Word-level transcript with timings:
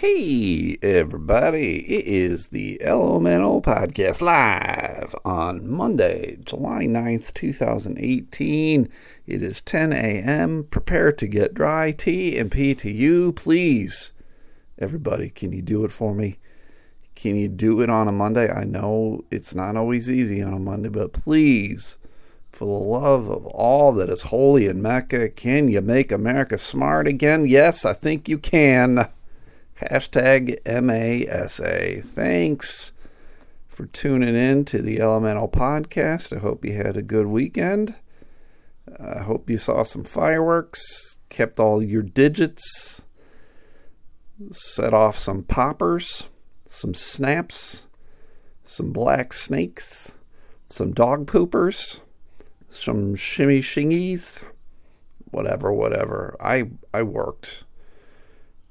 Hey, 0.00 0.78
everybody. 0.80 1.78
It 1.80 2.06
is 2.06 2.50
the 2.50 2.80
Elemental 2.80 3.60
Podcast 3.60 4.22
live 4.22 5.12
on 5.24 5.68
Monday, 5.68 6.36
July 6.44 6.84
9th, 6.84 7.34
2018. 7.34 8.88
It 9.26 9.42
is 9.42 9.60
10 9.60 9.92
a.m. 9.92 10.68
Prepare 10.70 11.10
to 11.10 11.26
get 11.26 11.52
dry. 11.52 11.90
T 11.90 12.38
and 12.38 12.48
P 12.48 12.76
to 12.76 12.88
you, 12.88 13.32
please. 13.32 14.12
Everybody, 14.78 15.30
can 15.30 15.50
you 15.50 15.62
do 15.62 15.84
it 15.84 15.90
for 15.90 16.14
me? 16.14 16.38
Can 17.16 17.34
you 17.34 17.48
do 17.48 17.80
it 17.80 17.90
on 17.90 18.06
a 18.06 18.12
Monday? 18.12 18.48
I 18.48 18.62
know 18.62 19.24
it's 19.32 19.52
not 19.52 19.74
always 19.74 20.08
easy 20.08 20.40
on 20.40 20.54
a 20.54 20.60
Monday, 20.60 20.90
but 20.90 21.12
please, 21.12 21.98
for 22.52 22.66
the 22.66 22.70
love 22.70 23.28
of 23.28 23.46
all 23.46 23.90
that 23.94 24.10
is 24.10 24.22
holy 24.22 24.66
in 24.66 24.80
Mecca, 24.80 25.28
can 25.28 25.66
you 25.66 25.80
make 25.80 26.12
America 26.12 26.56
smart 26.56 27.08
again? 27.08 27.46
Yes, 27.46 27.84
I 27.84 27.94
think 27.94 28.28
you 28.28 28.38
can. 28.38 29.08
Hashtag 29.80 30.58
MASA. 30.66 32.02
Thanks 32.02 32.92
for 33.68 33.86
tuning 33.86 34.34
in 34.34 34.64
to 34.64 34.82
the 34.82 35.00
Elemental 35.00 35.48
Podcast. 35.48 36.36
I 36.36 36.40
hope 36.40 36.64
you 36.64 36.74
had 36.74 36.96
a 36.96 37.02
good 37.02 37.28
weekend. 37.28 37.94
I 38.98 39.20
hope 39.20 39.48
you 39.48 39.56
saw 39.56 39.84
some 39.84 40.02
fireworks, 40.02 41.20
kept 41.28 41.60
all 41.60 41.80
your 41.80 42.02
digits, 42.02 43.06
set 44.50 44.92
off 44.92 45.16
some 45.16 45.44
poppers, 45.44 46.28
some 46.66 46.94
snaps, 46.94 47.86
some 48.64 48.92
black 48.92 49.32
snakes, 49.32 50.18
some 50.68 50.92
dog 50.92 51.28
poopers, 51.28 52.00
some 52.68 53.14
shimmy 53.14 53.60
shingies, 53.60 54.42
whatever, 55.30 55.72
whatever. 55.72 56.36
I 56.40 56.70
I 56.92 57.04
worked 57.04 57.62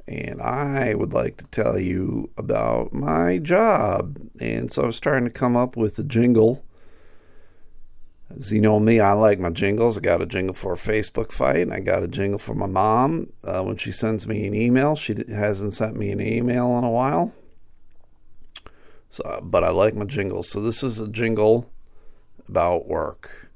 and 0.08 0.42
I 0.42 0.94
would 0.94 1.14
like 1.14 1.38
to 1.38 1.46
tell 1.46 1.78
you 1.78 2.30
about 2.38 2.94
my 2.94 3.40
job. 3.40 4.18
And 4.40 4.72
so 4.72 4.84
I 4.84 4.86
was 4.86 5.00
trying 5.00 5.26
to 5.26 5.30
come 5.30 5.58
up 5.58 5.76
with 5.76 6.00
a 6.00 6.04
jingle. 6.04 6.64
As 8.30 8.52
you 8.52 8.62
know 8.62 8.80
me, 8.80 9.00
I 9.00 9.14
like 9.14 9.40
my 9.40 9.50
jingles. 9.50 9.98
I 9.98 10.02
got 10.02 10.22
a 10.22 10.26
jingle 10.26 10.54
for 10.54 10.74
a 10.74 10.78
Facebook 10.78 11.32
fight, 11.32 11.58
and 11.58 11.74
I 11.74 11.80
got 11.80 12.04
a 12.04 12.08
jingle 12.08 12.40
for 12.40 12.54
my 12.54 12.66
mom 12.66 13.32
uh, 13.44 13.62
when 13.64 13.78
she 13.78 13.92
sends 13.92 14.28
me 14.28 14.48
an 14.48 14.54
email. 14.54 14.96
She 14.96 15.16
hasn't 15.30 15.74
sent 15.74 15.98
me 15.98 16.12
an 16.12 16.22
email 16.22 16.78
in 16.78 16.84
a 16.84 16.90
while. 16.90 17.34
So, 19.10 19.40
but 19.42 19.64
I 19.64 19.70
like 19.70 19.96
my 19.96 20.06
jingles. 20.06 20.50
So 20.50 20.62
this 20.62 20.84
is 20.84 21.00
a 21.00 21.08
jingle 21.08 21.70
about 22.48 22.88
work. 22.88 23.50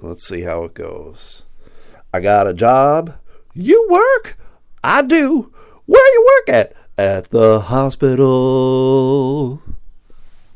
Let's 0.00 0.26
see 0.26 0.42
how 0.42 0.64
it 0.64 0.74
goes. 0.74 1.44
I 2.12 2.20
got 2.20 2.46
a 2.46 2.54
job. 2.54 3.18
You 3.54 3.86
work? 3.90 4.38
I 4.84 5.02
do. 5.02 5.52
Where 5.86 6.12
you 6.12 6.26
work 6.26 6.54
at? 6.54 6.72
At 6.98 7.30
the 7.30 7.60
hospital. 7.60 9.62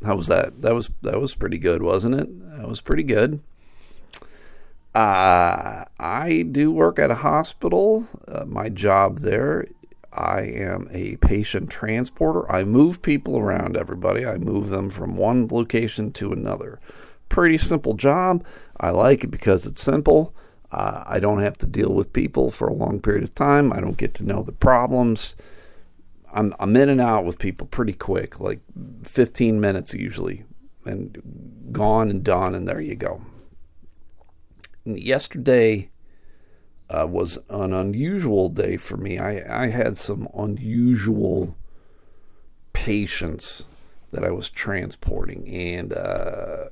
How 0.03 0.15
was 0.15 0.27
that? 0.27 0.61
That 0.61 0.73
was 0.73 0.89
that 1.01 1.21
was 1.21 1.35
pretty 1.35 1.57
good, 1.57 1.83
wasn't 1.83 2.15
it? 2.15 2.57
That 2.57 2.67
was 2.67 2.81
pretty 2.81 3.03
good. 3.03 3.39
Uh, 4.93 5.85
I 5.99 6.45
do 6.51 6.71
work 6.71 6.99
at 6.99 7.11
a 7.11 7.15
hospital. 7.15 8.07
Uh, 8.27 8.43
my 8.45 8.67
job 8.67 9.19
there, 9.19 9.67
I 10.11 10.41
am 10.41 10.89
a 10.91 11.15
patient 11.17 11.69
transporter. 11.69 12.51
I 12.51 12.65
move 12.65 13.01
people 13.01 13.37
around, 13.37 13.77
everybody. 13.77 14.25
I 14.25 14.37
move 14.37 14.69
them 14.69 14.89
from 14.89 15.15
one 15.15 15.47
location 15.47 16.11
to 16.13 16.33
another. 16.33 16.79
Pretty 17.29 17.57
simple 17.57 17.93
job. 17.93 18.43
I 18.77 18.89
like 18.89 19.23
it 19.23 19.31
because 19.31 19.65
it's 19.65 19.81
simple. 19.81 20.33
Uh, 20.71 21.03
I 21.05 21.19
don't 21.19 21.41
have 21.41 21.57
to 21.59 21.67
deal 21.67 21.93
with 21.93 22.13
people 22.13 22.49
for 22.49 22.67
a 22.67 22.73
long 22.73 23.01
period 23.01 23.23
of 23.23 23.35
time. 23.35 23.73
I 23.73 23.81
don't 23.81 23.97
get 23.97 24.13
to 24.15 24.23
know 24.23 24.41
the 24.41 24.53
problems. 24.53 25.35
I'm, 26.33 26.53
I'm 26.59 26.75
in 26.77 26.87
and 26.87 27.01
out 27.01 27.25
with 27.25 27.39
people 27.39 27.67
pretty 27.67 27.93
quick, 27.93 28.39
like 28.39 28.61
15 29.03 29.59
minutes 29.59 29.93
usually, 29.93 30.45
and 30.85 31.69
gone 31.71 32.09
and 32.09 32.23
done, 32.23 32.55
and 32.55 32.67
there 32.67 32.79
you 32.79 32.95
go. 32.95 33.25
And 34.85 34.97
yesterday 34.97 35.91
uh, 36.89 37.05
was 37.07 37.37
an 37.49 37.73
unusual 37.73 38.49
day 38.49 38.77
for 38.77 38.97
me. 38.97 39.19
I, 39.19 39.63
I 39.63 39.67
had 39.67 39.97
some 39.97 40.27
unusual 40.33 41.57
patients 42.73 43.65
that 44.11 44.23
I 44.23 44.31
was 44.31 44.49
transporting, 44.49 45.47
and 45.49 45.93
uh, 45.93 46.65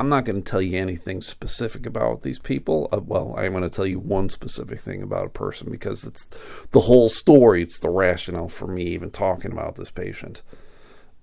I'm 0.00 0.08
not 0.08 0.24
going 0.24 0.40
to 0.42 0.48
tell 0.48 0.62
you 0.62 0.78
anything 0.78 1.20
specific 1.22 1.84
about 1.84 2.22
these 2.22 2.38
people. 2.38 2.88
Uh, 2.92 3.00
well, 3.04 3.34
I'm 3.36 3.50
going 3.50 3.64
to 3.64 3.70
tell 3.70 3.86
you 3.86 3.98
one 3.98 4.28
specific 4.28 4.78
thing 4.78 5.02
about 5.02 5.26
a 5.26 5.30
person 5.30 5.70
because 5.70 6.04
it's 6.04 6.24
the 6.70 6.80
whole 6.80 7.08
story. 7.08 7.62
It's 7.62 7.78
the 7.78 7.90
rationale 7.90 8.48
for 8.48 8.68
me 8.68 8.84
even 8.84 9.10
talking 9.10 9.50
about 9.50 9.74
this 9.74 9.90
patient. 9.90 10.42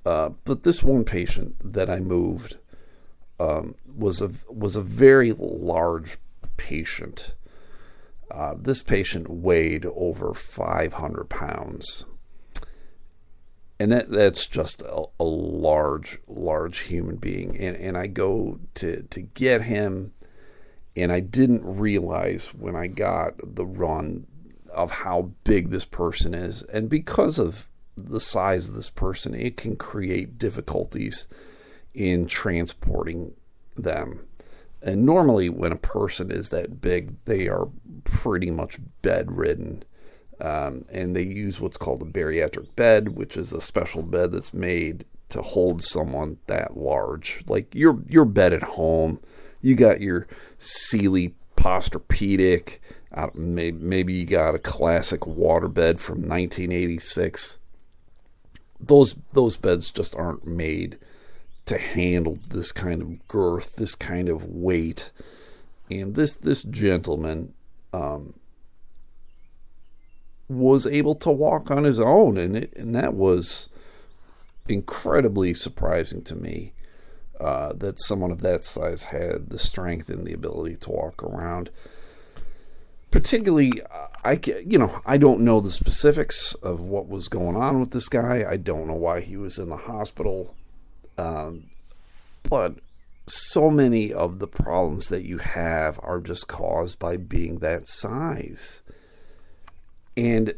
Uh, 0.06 0.30
but 0.44 0.64
this 0.64 0.84
one 0.84 1.06
patient 1.06 1.56
that 1.64 1.90
I 1.90 2.00
moved 2.00 2.58
um, 3.40 3.76
was 3.96 4.22
a 4.22 4.32
was 4.50 4.76
a 4.76 4.82
very 4.82 5.34
large 5.38 6.18
patient. 6.58 7.34
Uh, 8.30 8.56
this 8.60 8.82
patient 8.82 9.30
weighed 9.30 9.86
over 9.86 10.34
500 10.34 11.30
pounds 11.30 12.06
and 13.80 13.92
that 13.92 14.10
that's 14.10 14.46
just 14.48 14.82
a, 14.84 15.06
a, 15.20 15.24
large, 15.24 16.20
large 16.28 16.80
human 16.80 17.18
being. 17.18 17.58
And 17.58 17.76
and 17.76 17.98
I 17.98 18.08
go 18.08 18.60
to 18.76 19.04
to 19.04 19.22
get 19.22 19.64
him, 19.64 20.14
and 20.96 21.12
I 21.12 21.20
didn't 21.20 21.64
realize 21.66 22.54
when 22.54 22.76
I 22.76 22.88
got 22.88 23.34
the 23.44 23.66
run 23.66 24.28
of 24.74 24.92
how 24.92 25.32
big 25.44 25.70
this 25.70 25.86
person 25.86 26.34
is, 26.34 26.64
and 26.64 26.90
because 26.90 27.40
of 27.40 27.68
the 27.98 28.20
size 28.20 28.70
of 28.70 28.76
this 28.76 28.90
person, 28.90 29.34
it 29.34 29.58
can 29.58 29.76
create 29.76 30.38
difficulties 30.38 31.28
in 31.94 32.28
transporting 32.28 33.34
them. 33.76 34.28
And 34.82 35.06
normally, 35.06 35.50
when 35.50 35.72
a 35.72 35.78
person 35.78 36.30
is 36.30 36.50
that 36.50 36.82
big, 36.82 37.16
they 37.26 37.48
are 37.48 37.70
pretty 38.04 38.52
much 38.52 38.78
bedridden 39.02 39.84
um, 40.42 40.84
and 40.92 41.16
they 41.16 41.24
use 41.24 41.62
what's 41.62 41.78
called 41.78 42.02
a 42.02 42.06
bariatric 42.06 42.76
bed, 42.76 43.10
which 43.10 43.38
is 43.38 43.54
a 43.54 43.62
special 43.62 44.04
bed 44.04 44.32
that's 44.32 44.54
made 44.54 45.06
to 45.30 45.42
hold 45.42 45.82
someone 45.82 46.38
that 46.48 46.78
large. 46.78 47.44
Like 47.48 47.74
your 47.74 48.02
your 48.08 48.26
bed 48.26 48.54
at 48.54 48.64
home, 48.64 49.20
you 49.62 49.76
got 49.76 50.02
your 50.02 50.28
Sealy 50.58 51.36
Posturepedic. 51.56 52.80
Uh, 53.14 53.30
maybe, 53.34 53.78
maybe 53.78 54.14
you 54.14 54.26
got 54.26 54.56
a 54.56 54.60
classic 54.60 55.22
waterbed 55.22 56.00
from 56.00 56.18
1986. 56.18 57.58
Those 58.80 59.16
those 59.34 59.58
beds 59.58 59.90
just 59.90 60.16
aren't 60.16 60.46
made 60.46 60.98
to 61.66 61.78
handle 61.78 62.38
this 62.50 62.72
kind 62.72 63.02
of 63.02 63.28
girth, 63.28 63.78
this 63.78 63.96
kind 63.96 64.30
of 64.30 64.46
weight. 64.46 65.12
And 65.90 66.16
this 66.16 66.34
this 66.34 66.64
gentleman 66.64 67.54
um, 67.94 68.34
was 70.48 70.86
able 70.86 71.16
to 71.16 71.30
walk 71.32 71.72
on 71.72 71.84
his 71.84 72.00
own, 72.00 72.38
and 72.38 72.56
it, 72.58 72.76
and 72.76 72.96
that 72.96 73.14
was 73.14 73.70
incredibly 74.68 75.54
surprising 75.54 76.22
to 76.24 76.36
me. 76.36 76.72
Uh, 77.40 77.74
that 77.74 78.00
someone 78.00 78.32
of 78.32 78.40
that 78.42 78.64
size 78.64 79.04
had 79.06 79.50
the 79.50 79.60
strength 79.60 80.08
and 80.08 80.26
the 80.26 80.32
ability 80.32 80.78
to 80.78 80.90
walk 80.90 81.22
around. 81.22 81.70
Particularly, 83.12 83.74
I 84.24 84.40
you 84.66 84.80
know 84.80 85.02
I 85.06 85.18
don't 85.18 85.42
know 85.42 85.60
the 85.60 85.70
specifics 85.70 86.54
of 86.56 86.80
what 86.80 87.10
was 87.10 87.28
going 87.28 87.58
on 87.58 87.80
with 87.80 87.92
this 87.92 88.08
guy. 88.08 88.46
I 88.50 88.56
don't 88.56 88.88
know 88.88 88.96
why 88.96 89.20
he 89.20 89.36
was 89.36 89.60
in 89.60 89.68
the 89.68 89.76
hospital, 89.76 90.56
um, 91.18 91.66
but 92.50 92.76
so 93.28 93.70
many 93.70 94.14
of 94.14 94.40
the 94.40 94.48
problems 94.48 95.10
that 95.10 95.26
you 95.26 95.40
have 95.40 96.00
are 96.04 96.20
just 96.20 96.48
caused 96.48 97.00
by 97.00 97.18
being 97.18 97.60
that 97.60 97.88
size. 97.88 98.82
And 100.18 100.56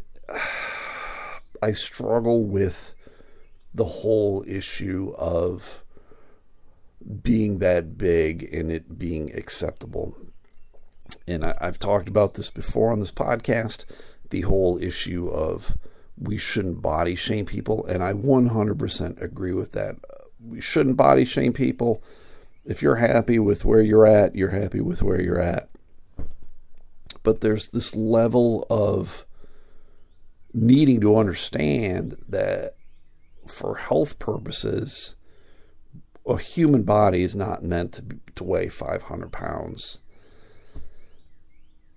I 1.62 1.72
struggle 1.72 2.44
with 2.44 2.94
the 3.74 3.86
whole 3.86 4.44
issue 4.48 5.14
of 5.18 5.84
being 7.22 7.60
that 7.60 7.98
big 7.98 8.44
and 8.52 8.72
it 8.72 8.98
being 8.98 9.34
acceptable. 9.36 10.18
And 11.28 11.46
I, 11.46 11.56
have 11.62 11.80
talked 11.80 12.10
about 12.10 12.34
this 12.34 12.50
before 12.50 12.92
on 12.92 13.00
this 13.00 13.12
podcast 13.12 13.86
the 14.30 14.42
whole 14.42 14.78
issue 14.78 15.28
of 15.30 15.78
we 16.18 16.38
shouldn't 16.38 16.82
body 16.82 17.16
shame 17.16 17.46
people. 17.46 17.86
And 17.86 18.04
I 18.04 18.14
100% 18.14 19.22
agree 19.22 19.54
with 19.54 19.72
that. 19.74 19.96
We 20.44 20.60
shouldn't 20.60 20.98
body 20.98 21.26
shame 21.26 21.54
people. 21.54 22.04
If 22.66 22.82
you're 22.82 22.96
happy 22.96 23.40
with 23.40 23.64
where 23.64 23.82
you're 23.82 24.08
at, 24.08 24.36
you're 24.36 24.50
happy 24.50 24.82
with 24.82 25.02
where 25.02 25.22
you're 25.22 25.40
at. 25.40 25.70
But 27.24 27.42
there's 27.42 27.70
this 27.70 27.96
level 27.96 28.66
of 28.70 29.26
needing 30.54 31.02
to 31.02 31.18
understand 31.18 32.18
that 32.28 32.74
for 33.48 33.76
health 33.76 34.20
purposes, 34.20 35.16
a 36.26 36.38
human 36.38 36.84
body 36.84 37.24
is 37.24 37.36
not 37.36 37.64
meant 37.64 37.94
to, 37.94 38.06
to 38.36 38.44
weigh 38.44 38.70
500 38.70 39.32
pounds. 39.32 40.02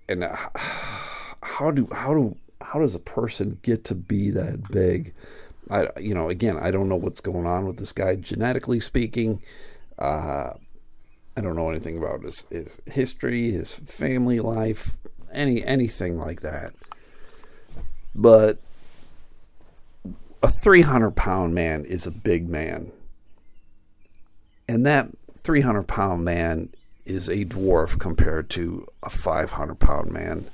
And 0.07 0.23
uh, 0.23 0.35
how 1.43 1.71
do 1.71 1.87
how 1.91 2.13
do 2.13 2.37
how 2.61 2.79
does 2.79 2.95
a 2.95 2.99
person 2.99 3.59
get 3.61 3.83
to 3.85 3.95
be 3.95 4.29
that 4.31 4.69
big? 4.69 5.13
I, 5.69 5.87
you 5.99 6.13
know, 6.13 6.29
again, 6.29 6.57
I 6.57 6.71
don't 6.71 6.89
know 6.89 6.97
what's 6.97 7.21
going 7.21 7.45
on 7.45 7.65
with 7.65 7.77
this 7.77 7.91
guy 7.91 8.15
genetically 8.15 8.79
speaking. 8.79 9.41
Uh, 9.97 10.51
I 11.37 11.41
don't 11.41 11.55
know 11.55 11.69
anything 11.69 11.97
about 11.97 12.23
his, 12.23 12.45
his 12.49 12.81
history, 12.87 13.51
his 13.51 13.75
family 13.75 14.39
life, 14.39 14.97
any 15.33 15.63
anything 15.63 16.17
like 16.17 16.41
that. 16.41 16.73
But 18.13 18.59
a 20.43 20.47
300 20.47 21.11
pound 21.11 21.53
man 21.53 21.85
is 21.85 22.05
a 22.05 22.11
big 22.11 22.49
man. 22.49 22.91
And 24.67 24.85
that 24.85 25.09
300 25.43 25.87
pound 25.87 26.23
man 26.23 26.69
is 27.05 27.29
a 27.29 27.45
dwarf 27.45 27.99
compared 27.99 28.49
to 28.51 28.87
a 29.03 29.09
500 29.09 29.75
pound 29.75 30.11
man. 30.11 30.49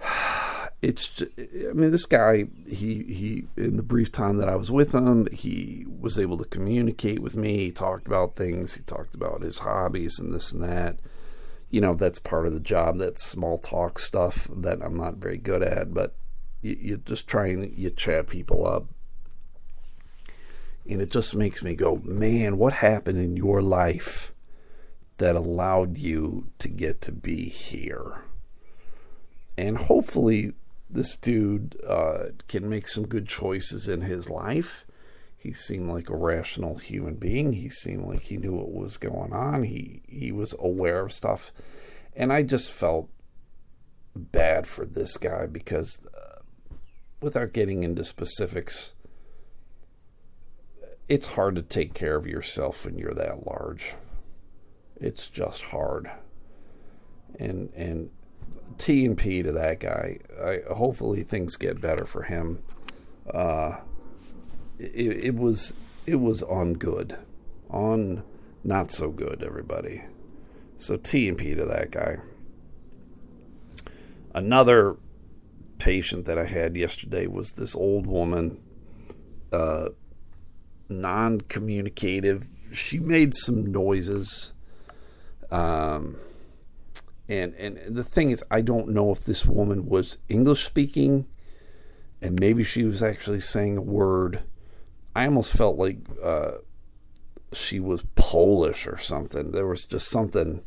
It's, 0.82 1.22
I 1.22 1.72
mean, 1.72 1.90
this 1.90 2.04
guy, 2.04 2.44
he, 2.68 3.02
he, 3.04 3.44
in 3.56 3.76
the 3.76 3.82
brief 3.82 4.12
time 4.12 4.36
that 4.36 4.48
I 4.48 4.54
was 4.56 4.70
with 4.70 4.94
him, 4.94 5.26
he 5.32 5.86
was 5.88 6.18
able 6.18 6.36
to 6.36 6.44
communicate 6.44 7.20
with 7.20 7.34
me. 7.34 7.56
He 7.56 7.72
talked 7.72 8.06
about 8.06 8.36
things. 8.36 8.74
He 8.74 8.82
talked 8.82 9.16
about 9.16 9.40
his 9.40 9.60
hobbies 9.60 10.20
and 10.20 10.34
this 10.34 10.52
and 10.52 10.62
that. 10.62 10.98
You 11.70 11.80
know, 11.80 11.94
that's 11.94 12.18
part 12.18 12.46
of 12.46 12.52
the 12.52 12.60
job. 12.60 12.98
that 12.98 13.18
small 13.18 13.56
talk 13.56 13.98
stuff 13.98 14.48
that 14.54 14.80
I'm 14.84 14.96
not 14.96 15.16
very 15.16 15.38
good 15.38 15.62
at, 15.62 15.94
but 15.94 16.14
you, 16.66 16.76
you 16.78 16.96
just 16.98 17.28
try 17.28 17.48
and 17.48 17.72
you 17.76 17.90
chat 17.90 18.28
people 18.28 18.66
up. 18.66 18.86
And 20.88 21.00
it 21.00 21.10
just 21.10 21.34
makes 21.34 21.62
me 21.62 21.74
go, 21.74 22.00
man, 22.04 22.58
what 22.58 22.74
happened 22.74 23.18
in 23.18 23.36
your 23.36 23.60
life 23.60 24.32
that 25.18 25.34
allowed 25.34 25.98
you 25.98 26.48
to 26.58 26.68
get 26.68 27.00
to 27.02 27.12
be 27.12 27.48
here? 27.48 28.22
And 29.58 29.78
hopefully, 29.78 30.52
this 30.88 31.16
dude 31.16 31.76
uh, 31.86 32.26
can 32.46 32.68
make 32.68 32.86
some 32.86 33.06
good 33.06 33.26
choices 33.26 33.88
in 33.88 34.02
his 34.02 34.30
life. 34.30 34.84
He 35.36 35.52
seemed 35.52 35.88
like 35.88 36.08
a 36.08 36.16
rational 36.16 36.78
human 36.78 37.16
being. 37.16 37.52
He 37.52 37.68
seemed 37.68 38.02
like 38.04 38.22
he 38.22 38.36
knew 38.36 38.52
what 38.52 38.72
was 38.72 38.96
going 38.96 39.32
on. 39.32 39.62
He 39.62 40.02
he 40.08 40.32
was 40.32 40.54
aware 40.58 41.00
of 41.00 41.12
stuff, 41.12 41.52
and 42.14 42.32
I 42.32 42.42
just 42.42 42.72
felt 42.72 43.08
bad 44.16 44.66
for 44.66 44.84
this 44.84 45.16
guy 45.16 45.46
because, 45.46 46.06
without 47.26 47.52
getting 47.52 47.82
into 47.82 48.04
specifics, 48.04 48.94
it's 51.08 51.26
hard 51.34 51.56
to 51.56 51.62
take 51.62 51.92
care 51.92 52.14
of 52.14 52.24
yourself 52.24 52.84
when 52.84 52.96
you're 52.96 53.12
that 53.14 53.44
large. 53.44 53.96
It's 55.00 55.28
just 55.28 55.64
hard. 55.64 56.08
And 57.38 57.70
and 57.74 58.10
T 58.78 59.04
and 59.04 59.18
P 59.18 59.42
to 59.42 59.50
that 59.50 59.80
guy. 59.80 60.20
I, 60.40 60.60
hopefully 60.72 61.24
things 61.24 61.56
get 61.56 61.80
better 61.80 62.06
for 62.06 62.22
him. 62.22 62.62
Uh, 63.28 63.78
it, 64.78 65.24
it 65.24 65.34
was 65.34 65.74
it 66.06 66.16
was 66.16 66.44
on 66.44 66.74
good, 66.74 67.18
on 67.68 68.22
not 68.62 68.92
so 68.92 69.10
good. 69.10 69.42
Everybody. 69.42 70.04
So 70.78 70.96
T 70.96 71.28
and 71.28 71.36
P 71.36 71.56
to 71.56 71.64
that 71.64 71.90
guy. 71.90 72.18
Another 74.32 74.96
patient 75.78 76.26
that 76.26 76.38
I 76.38 76.44
had 76.44 76.76
yesterday 76.76 77.26
was 77.26 77.52
this 77.52 77.74
old 77.74 78.06
woman. 78.06 78.60
Uh, 79.52 79.90
non 80.88 81.40
communicative. 81.42 82.48
She 82.72 82.98
made 82.98 83.34
some 83.34 83.70
noises. 83.70 84.52
Um, 85.50 86.16
and, 87.28 87.54
and 87.54 87.96
the 87.96 88.04
thing 88.04 88.30
is, 88.30 88.44
I 88.50 88.60
don't 88.60 88.88
know 88.88 89.12
if 89.12 89.24
this 89.24 89.46
woman 89.46 89.86
was 89.86 90.18
English 90.28 90.64
speaking 90.64 91.26
and 92.22 92.38
maybe 92.38 92.64
she 92.64 92.84
was 92.84 93.02
actually 93.02 93.40
saying 93.40 93.76
a 93.76 93.82
word. 93.82 94.42
I 95.14 95.26
almost 95.26 95.52
felt 95.52 95.76
like 95.76 95.98
uh, 96.22 96.52
she 97.52 97.80
was 97.80 98.04
Polish 98.14 98.86
or 98.86 98.96
something. 98.96 99.52
There 99.52 99.66
was 99.66 99.84
just 99.84 100.08
something. 100.08 100.62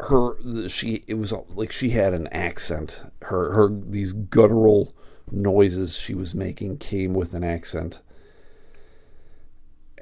Her, 0.00 0.68
she, 0.68 1.04
it 1.06 1.14
was 1.14 1.32
like 1.50 1.72
she 1.72 1.90
had 1.90 2.14
an 2.14 2.26
accent. 2.28 3.04
Her, 3.22 3.52
her, 3.52 3.68
these 3.68 4.12
guttural 4.12 4.92
noises 5.30 5.96
she 5.96 6.14
was 6.14 6.34
making 6.34 6.78
came 6.78 7.14
with 7.14 7.34
an 7.34 7.44
accent. 7.44 8.00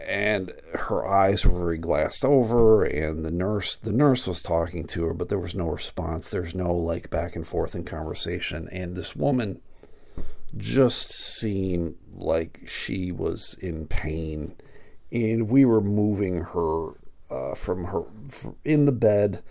And 0.05 0.53
her 0.75 1.07
eyes 1.07 1.47
were 1.47 1.57
very 1.57 1.79
glassed 1.79 2.25
over, 2.25 2.83
and 2.83 3.25
the 3.25 3.31
nurse 3.31 3.77
the 3.77 3.93
nurse 3.93 4.27
was 4.27 4.43
talking 4.43 4.85
to 4.89 5.05
her, 5.05 5.15
but 5.15 5.29
there 5.29 5.39
was 5.39 5.55
no 5.55 5.69
response. 5.69 6.29
There's 6.31 6.57
no 6.57 6.75
like 6.75 7.09
back 7.09 7.37
and 7.37 7.47
forth 7.47 7.77
in 7.77 7.85
conversation. 7.85 8.69
And 8.73 8.97
this 8.97 9.15
woman 9.15 9.61
just 10.57 11.11
seemed 11.11 11.97
like 12.15 12.61
she 12.67 13.13
was 13.13 13.57
in 13.61 13.87
pain, 13.87 14.57
and 15.13 15.49
we 15.49 15.65
were 15.65 15.81
moving 15.81 16.41
her 16.41 16.89
uh, 17.31 17.55
from 17.55 17.85
her 17.85 18.03
in 18.65 18.87
the 18.87 18.93
bed 18.93 19.43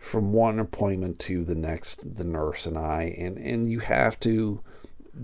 from 0.00 0.32
one 0.32 0.58
appointment 0.58 1.20
to 1.20 1.44
the 1.44 1.54
next. 1.54 2.16
The 2.16 2.24
nurse 2.24 2.66
and 2.66 2.76
I, 2.76 3.14
and 3.16 3.38
and 3.38 3.70
you 3.70 3.78
have 3.80 4.18
to 4.20 4.62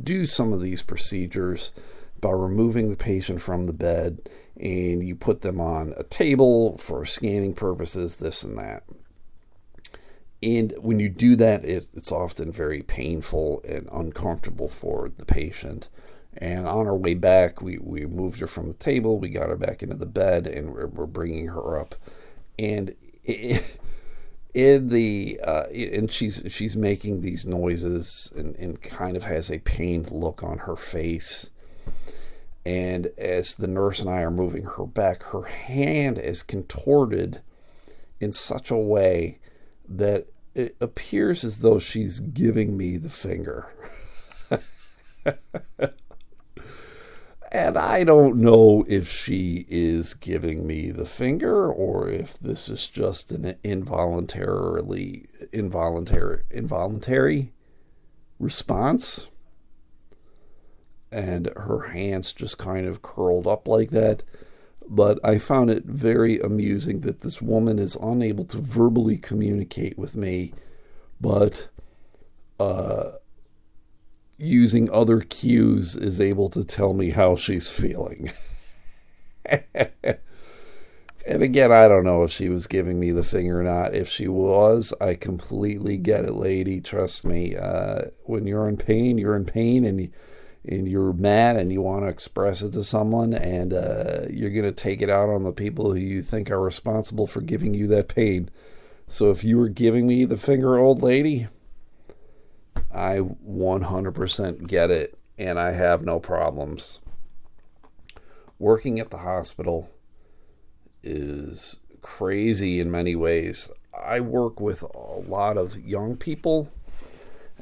do 0.02 0.26
some 0.26 0.52
of 0.52 0.60
these 0.60 0.82
procedures 0.82 1.72
by 2.20 2.30
removing 2.30 2.90
the 2.90 2.96
patient 2.96 3.40
from 3.40 3.66
the 3.66 3.72
bed 3.72 4.20
and 4.58 5.06
you 5.06 5.14
put 5.14 5.42
them 5.42 5.60
on 5.60 5.92
a 5.96 6.02
table 6.02 6.78
for 6.78 7.04
scanning 7.04 7.52
purposes, 7.52 8.16
this 8.16 8.42
and 8.42 8.56
that. 8.58 8.84
And 10.42 10.72
when 10.78 10.98
you 10.98 11.08
do 11.08 11.36
that, 11.36 11.64
it, 11.64 11.86
it's 11.92 12.12
often 12.12 12.52
very 12.52 12.82
painful 12.82 13.62
and 13.68 13.88
uncomfortable 13.92 14.68
for 14.68 15.10
the 15.14 15.26
patient. 15.26 15.90
And 16.38 16.66
on 16.66 16.86
our 16.86 16.96
way 16.96 17.14
back, 17.14 17.60
we, 17.60 17.78
we 17.78 18.06
moved 18.06 18.40
her 18.40 18.46
from 18.46 18.68
the 18.68 18.74
table, 18.74 19.18
we 19.18 19.28
got 19.30 19.48
her 19.48 19.56
back 19.56 19.82
into 19.82 19.96
the 19.96 20.06
bed, 20.06 20.46
and 20.46 20.72
we're, 20.72 20.86
we're 20.86 21.06
bringing 21.06 21.48
her 21.48 21.78
up. 21.78 21.94
And 22.58 22.94
it, 23.24 23.78
in 24.56 24.88
the 24.88 25.38
uh, 25.44 25.64
and 25.70 26.10
she's 26.10 26.42
she's 26.48 26.74
making 26.74 27.20
these 27.20 27.46
noises 27.46 28.32
and, 28.34 28.56
and 28.56 28.80
kind 28.80 29.14
of 29.14 29.24
has 29.24 29.50
a 29.50 29.58
pained 29.58 30.10
look 30.10 30.42
on 30.42 30.60
her 30.60 30.76
face. 30.76 31.50
And 32.64 33.08
as 33.18 33.54
the 33.54 33.66
nurse 33.66 34.00
and 34.00 34.08
I 34.08 34.22
are 34.22 34.30
moving 34.30 34.64
her 34.64 34.86
back, 34.86 35.24
her 35.24 35.42
hand 35.42 36.18
is 36.18 36.42
contorted 36.42 37.42
in 38.18 38.32
such 38.32 38.70
a 38.70 38.76
way 38.76 39.40
that 39.86 40.26
it 40.54 40.74
appears 40.80 41.44
as 41.44 41.58
though 41.58 41.78
she's 41.78 42.18
giving 42.18 42.78
me 42.78 42.96
the 42.96 43.10
finger. 43.10 43.70
And 47.52 47.78
I 47.78 48.02
don't 48.02 48.36
know 48.36 48.84
if 48.88 49.08
she 49.08 49.64
is 49.68 50.14
giving 50.14 50.66
me 50.66 50.90
the 50.90 51.04
finger 51.04 51.70
or 51.70 52.08
if 52.08 52.38
this 52.38 52.68
is 52.68 52.88
just 52.88 53.30
an 53.30 53.54
involuntarily 53.62 55.28
involuntary 55.52 56.42
involuntary 56.50 57.52
response. 58.38 59.28
And 61.12 61.50
her 61.56 61.88
hands 61.88 62.32
just 62.32 62.58
kind 62.58 62.86
of 62.86 63.02
curled 63.02 63.46
up 63.46 63.68
like 63.68 63.90
that. 63.90 64.24
But 64.88 65.18
I 65.24 65.38
found 65.38 65.70
it 65.70 65.84
very 65.84 66.40
amusing 66.40 67.00
that 67.00 67.20
this 67.20 67.40
woman 67.40 67.78
is 67.78 67.96
unable 67.96 68.44
to 68.46 68.58
verbally 68.58 69.18
communicate 69.18 69.98
with 69.98 70.16
me, 70.16 70.52
but 71.20 71.68
uh, 72.60 73.12
using 74.38 74.90
other 74.90 75.20
cues 75.20 75.96
is 75.96 76.20
able 76.20 76.50
to 76.50 76.64
tell 76.64 76.92
me 76.92 77.10
how 77.10 77.36
she's 77.36 77.68
feeling. 77.68 78.32
and 81.26 81.42
again, 81.42 81.72
I 81.72 81.88
don't 81.88 82.04
know 82.04 82.22
if 82.22 82.30
she 82.30 82.48
was 82.48 82.66
giving 82.66 83.00
me 83.00 83.10
the 83.12 83.24
finger 83.24 83.60
or 83.60 83.62
not. 83.62 83.94
If 83.94 84.08
she 84.08 84.28
was, 84.28 84.92
I 85.00 85.14
completely 85.14 85.96
get 85.96 86.24
it, 86.24 86.34
lady. 86.34 86.80
Trust 86.80 87.24
me. 87.24 87.56
Uh, 87.56 88.02
when 88.24 88.46
you're 88.46 88.68
in 88.68 88.76
pain, 88.76 89.18
you're 89.18 89.36
in 89.36 89.46
pain, 89.46 89.84
and 89.84 90.12
and 90.68 90.88
you're 90.88 91.12
mad, 91.12 91.56
and 91.56 91.72
you 91.72 91.80
want 91.80 92.04
to 92.04 92.08
express 92.08 92.60
it 92.60 92.72
to 92.72 92.82
someone, 92.82 93.32
and 93.32 93.72
uh, 93.72 94.22
you're 94.28 94.50
gonna 94.50 94.72
take 94.72 95.00
it 95.00 95.08
out 95.08 95.28
on 95.28 95.44
the 95.44 95.52
people 95.52 95.92
who 95.92 95.98
you 95.98 96.22
think 96.22 96.50
are 96.50 96.60
responsible 96.60 97.26
for 97.26 97.40
giving 97.40 97.72
you 97.72 97.86
that 97.86 98.08
pain. 98.08 98.50
So 99.08 99.30
if 99.30 99.44
you 99.44 99.58
were 99.58 99.68
giving 99.68 100.08
me 100.08 100.24
the 100.24 100.36
finger, 100.36 100.78
old 100.78 101.02
lady, 101.02 101.46
I 102.96 103.18
100% 103.18 104.66
get 104.66 104.90
it 104.90 105.18
and 105.36 105.58
I 105.60 105.72
have 105.72 106.02
no 106.02 106.18
problems. 106.18 107.02
Working 108.58 108.98
at 108.98 109.10
the 109.10 109.18
hospital 109.18 109.90
is 111.02 111.80
crazy 112.00 112.80
in 112.80 112.90
many 112.90 113.14
ways. 113.14 113.70
I 113.92 114.20
work 114.20 114.60
with 114.60 114.82
a 114.82 115.20
lot 115.28 115.58
of 115.58 115.78
young 115.78 116.16
people 116.16 116.72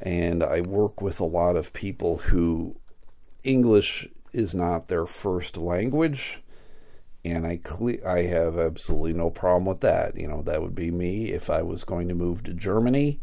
and 0.00 0.44
I 0.44 0.60
work 0.60 1.02
with 1.02 1.18
a 1.18 1.24
lot 1.24 1.56
of 1.56 1.72
people 1.72 2.18
who 2.18 2.76
English 3.42 4.06
is 4.32 4.54
not 4.54 4.86
their 4.86 5.06
first 5.06 5.56
language 5.56 6.42
and 7.24 7.44
I 7.44 7.56
cle- 7.56 8.06
I 8.06 8.22
have 8.22 8.56
absolutely 8.56 9.14
no 9.14 9.30
problem 9.30 9.64
with 9.64 9.80
that. 9.80 10.16
You 10.16 10.28
know, 10.28 10.42
that 10.42 10.62
would 10.62 10.76
be 10.76 10.92
me 10.92 11.32
if 11.32 11.50
I 11.50 11.62
was 11.62 11.82
going 11.82 12.06
to 12.06 12.14
move 12.14 12.44
to 12.44 12.54
Germany 12.54 13.20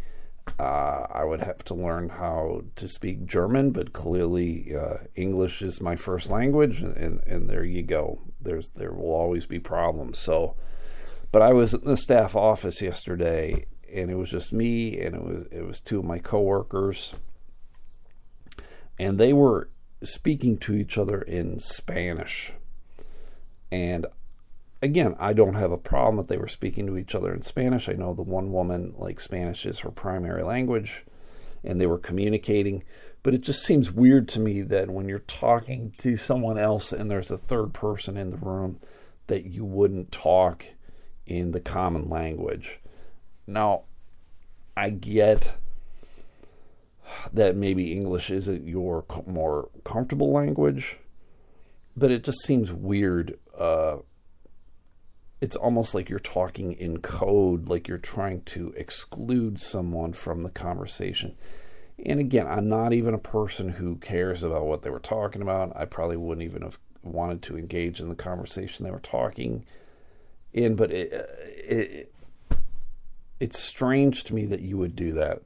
Uh, 0.59 1.07
I 1.09 1.23
would 1.23 1.41
have 1.41 1.63
to 1.65 1.73
learn 1.73 2.09
how 2.09 2.63
to 2.75 2.87
speak 2.87 3.25
German, 3.25 3.71
but 3.71 3.93
clearly 3.93 4.75
uh, 4.75 4.97
English 5.15 5.61
is 5.61 5.81
my 5.81 5.95
first 5.95 6.29
language, 6.29 6.81
and, 6.81 7.21
and 7.25 7.49
there 7.49 7.63
you 7.63 7.83
go. 7.83 8.19
There's 8.39 8.69
there 8.71 8.93
will 8.93 9.13
always 9.13 9.45
be 9.45 9.59
problems. 9.59 10.19
So, 10.19 10.55
but 11.31 11.41
I 11.41 11.53
was 11.53 11.73
in 11.73 11.85
the 11.85 11.97
staff 11.97 12.35
office 12.35 12.81
yesterday, 12.81 13.65
and 13.93 14.11
it 14.11 14.15
was 14.15 14.29
just 14.29 14.53
me, 14.53 14.99
and 14.99 15.15
it 15.15 15.23
was 15.23 15.47
it 15.51 15.65
was 15.65 15.81
two 15.81 15.99
of 15.99 16.05
my 16.05 16.19
coworkers, 16.19 17.15
and 18.99 19.17
they 19.17 19.33
were 19.33 19.69
speaking 20.03 20.57
to 20.57 20.73
each 20.73 20.97
other 20.97 21.21
in 21.21 21.59
Spanish, 21.59 22.53
and 23.71 24.05
again, 24.81 25.15
I 25.19 25.33
don't 25.33 25.55
have 25.55 25.71
a 25.71 25.77
problem 25.77 26.17
that 26.17 26.27
they 26.27 26.37
were 26.37 26.47
speaking 26.47 26.87
to 26.87 26.97
each 26.97 27.15
other 27.15 27.33
in 27.33 27.41
Spanish. 27.41 27.87
I 27.87 27.93
know 27.93 28.13
the 28.13 28.21
one 28.21 28.51
woman, 28.51 28.93
like 28.97 29.19
Spanish 29.19 29.65
is 29.65 29.79
her 29.79 29.91
primary 29.91 30.43
language, 30.43 31.05
and 31.63 31.79
they 31.79 31.87
were 31.87 31.99
communicating. 31.99 32.83
But 33.23 33.33
it 33.33 33.41
just 33.41 33.63
seems 33.63 33.91
weird 33.91 34.27
to 34.29 34.39
me 34.39 34.61
that 34.63 34.89
when 34.89 35.07
you're 35.07 35.19
talking 35.19 35.93
to 35.99 36.17
someone 36.17 36.57
else 36.57 36.91
and 36.91 37.09
there's 37.09 37.29
a 37.29 37.37
third 37.37 37.73
person 37.73 38.17
in 38.17 38.31
the 38.31 38.37
room, 38.37 38.79
that 39.27 39.45
you 39.45 39.63
wouldn't 39.63 40.11
talk 40.11 40.65
in 41.25 41.51
the 41.51 41.61
common 41.61 42.09
language. 42.09 42.79
Now, 43.47 43.83
I 44.75 44.89
get 44.89 45.55
that 47.31 47.55
maybe 47.55 47.91
English 47.91 48.31
isn't 48.31 48.67
your 48.67 49.05
more 49.27 49.69
comfortable 49.83 50.31
language, 50.31 50.99
but 51.95 52.11
it 52.11 52.23
just 52.23 52.41
seems 52.41 52.73
weird. 52.73 53.37
Uh, 53.57 53.97
it's 55.41 55.55
almost 55.55 55.95
like 55.95 56.07
you're 56.07 56.19
talking 56.19 56.73
in 56.73 57.01
code, 57.01 57.67
like 57.67 57.87
you're 57.87 57.97
trying 57.97 58.41
to 58.41 58.73
exclude 58.77 59.59
someone 59.59 60.13
from 60.13 60.43
the 60.43 60.51
conversation. 60.51 61.35
And 62.05 62.19
again, 62.19 62.47
I'm 62.47 62.69
not 62.69 62.93
even 62.93 63.15
a 63.15 63.19
person 63.19 63.69
who 63.69 63.97
cares 63.97 64.43
about 64.43 64.65
what 64.65 64.83
they 64.83 64.91
were 64.91 64.99
talking 64.99 65.41
about. 65.41 65.75
I 65.75 65.85
probably 65.85 66.17
wouldn't 66.17 66.45
even 66.45 66.61
have 66.61 66.77
wanted 67.03 67.41
to 67.41 67.57
engage 67.57 67.99
in 67.99 68.09
the 68.09 68.15
conversation 68.15 68.85
they 68.85 68.91
were 68.91 68.99
talking 68.99 69.65
in, 70.53 70.75
but 70.75 70.91
it, 70.91 71.11
uh, 71.11 71.23
it 71.43 72.13
it's 73.39 73.57
strange 73.57 74.23
to 74.25 74.35
me 74.35 74.45
that 74.45 74.61
you 74.61 74.77
would 74.77 74.95
do 74.95 75.13
that. 75.13 75.41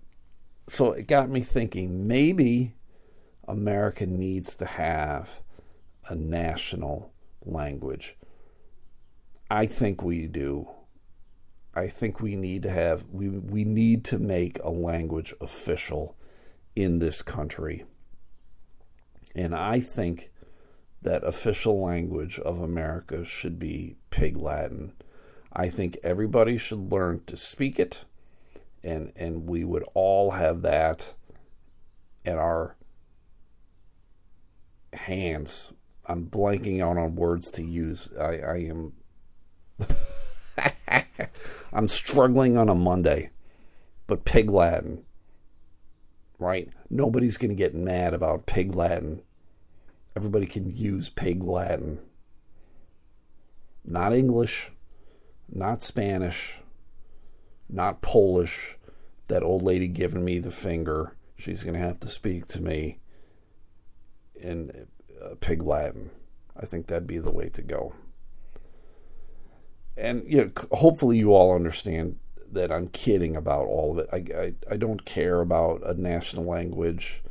So 0.67 0.91
it 0.91 1.07
got 1.07 1.29
me 1.29 1.39
thinking 1.39 2.07
maybe 2.07 2.73
America 3.47 4.05
needs 4.05 4.55
to 4.55 4.65
have 4.65 5.41
a 6.07 6.15
national 6.15 7.13
language 7.45 8.17
I 9.49 9.65
think 9.65 10.01
we 10.01 10.27
do. 10.27 10.69
I 11.75 11.87
think 11.87 12.21
we 12.21 12.35
need 12.35 12.63
to 12.63 12.71
have 12.71 13.05
we 13.11 13.29
we 13.29 13.63
need 13.63 14.05
to 14.05 14.17
make 14.17 14.59
a 14.63 14.69
language 14.69 15.33
official 15.41 16.15
in 16.75 16.99
this 16.99 17.21
country. 17.21 17.83
And 19.35 19.53
I 19.53 19.81
think 19.81 20.31
that 21.01 21.23
official 21.23 21.83
language 21.83 22.39
of 22.39 22.61
America 22.61 23.25
should 23.25 23.59
be 23.59 23.97
Pig 24.09 24.37
Latin. 24.37 24.93
I 25.51 25.69
think 25.69 25.97
everybody 26.01 26.57
should 26.57 26.91
learn 26.91 27.21
to 27.25 27.37
speak 27.37 27.77
it 27.77 28.05
and 28.83 29.11
and 29.15 29.49
we 29.49 29.63
would 29.63 29.83
all 29.93 30.31
have 30.31 30.61
that 30.61 31.15
at 32.25 32.37
our 32.37 32.77
hands. 34.93 35.73
I'm 36.05 36.27
blanking 36.27 36.81
out 36.81 36.97
on 36.97 37.15
words 37.15 37.51
to 37.51 37.63
use. 37.63 38.11
I, 38.17 38.37
I 38.37 38.57
am 38.69 38.93
I'm 41.73 41.87
struggling 41.87 42.57
on 42.57 42.69
a 42.69 42.75
Monday, 42.75 43.31
but 44.07 44.25
pig 44.25 44.49
Latin, 44.49 45.03
right? 46.39 46.69
Nobody's 46.89 47.37
going 47.37 47.49
to 47.49 47.55
get 47.55 47.75
mad 47.75 48.13
about 48.13 48.45
pig 48.45 48.75
Latin. 48.75 49.21
Everybody 50.15 50.45
can 50.45 50.75
use 50.75 51.09
pig 51.09 51.43
Latin. 51.43 51.99
Not 53.83 54.13
English, 54.13 54.71
not 55.49 55.83
Spanish, 55.83 56.61
not 57.69 58.01
Polish. 58.01 58.77
That 59.27 59.43
old 59.43 59.63
lady 59.63 59.87
giving 59.87 60.23
me 60.23 60.37
the 60.39 60.51
finger, 60.51 61.15
she's 61.35 61.63
going 61.63 61.73
to 61.73 61.79
have 61.79 61.99
to 62.01 62.07
speak 62.07 62.47
to 62.49 62.61
me 62.61 62.99
in 64.35 64.87
uh, 65.21 65.35
pig 65.39 65.63
Latin. 65.63 66.11
I 66.55 66.65
think 66.65 66.87
that'd 66.87 67.07
be 67.07 67.17
the 67.17 67.31
way 67.31 67.49
to 67.49 67.61
go 67.61 67.95
and 69.97 70.23
you 70.27 70.37
know, 70.37 70.51
hopefully 70.71 71.17
you 71.17 71.33
all 71.33 71.55
understand 71.55 72.19
that 72.51 72.71
I'm 72.71 72.87
kidding 72.87 73.35
about 73.35 73.67
all 73.67 73.91
of 73.91 73.97
it. 73.99 74.09
I, 74.11 74.39
I, 74.39 74.73
I 74.73 74.77
don't 74.77 75.05
care 75.05 75.41
about 75.41 75.81
a 75.83 75.93
national 75.93 76.45
language. 76.45 77.21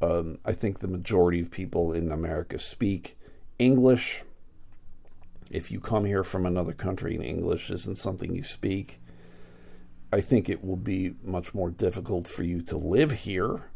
Um, 0.00 0.38
I 0.44 0.52
think 0.52 0.78
the 0.78 0.88
majority 0.88 1.40
of 1.40 1.50
people 1.50 1.92
in 1.92 2.10
America 2.10 2.58
speak 2.58 3.16
English. 3.58 4.24
If 5.50 5.70
you 5.70 5.80
come 5.80 6.06
here 6.06 6.24
from 6.24 6.46
another 6.46 6.72
country 6.72 7.14
and 7.14 7.24
English 7.24 7.70
isn't 7.70 7.98
something 7.98 8.34
you 8.34 8.42
speak, 8.42 9.00
I 10.12 10.20
think 10.20 10.48
it 10.48 10.64
will 10.64 10.76
be 10.76 11.14
much 11.22 11.54
more 11.54 11.70
difficult 11.70 12.26
for 12.26 12.42
you 12.42 12.62
to 12.62 12.76
live 12.76 13.12
here. 13.12 13.70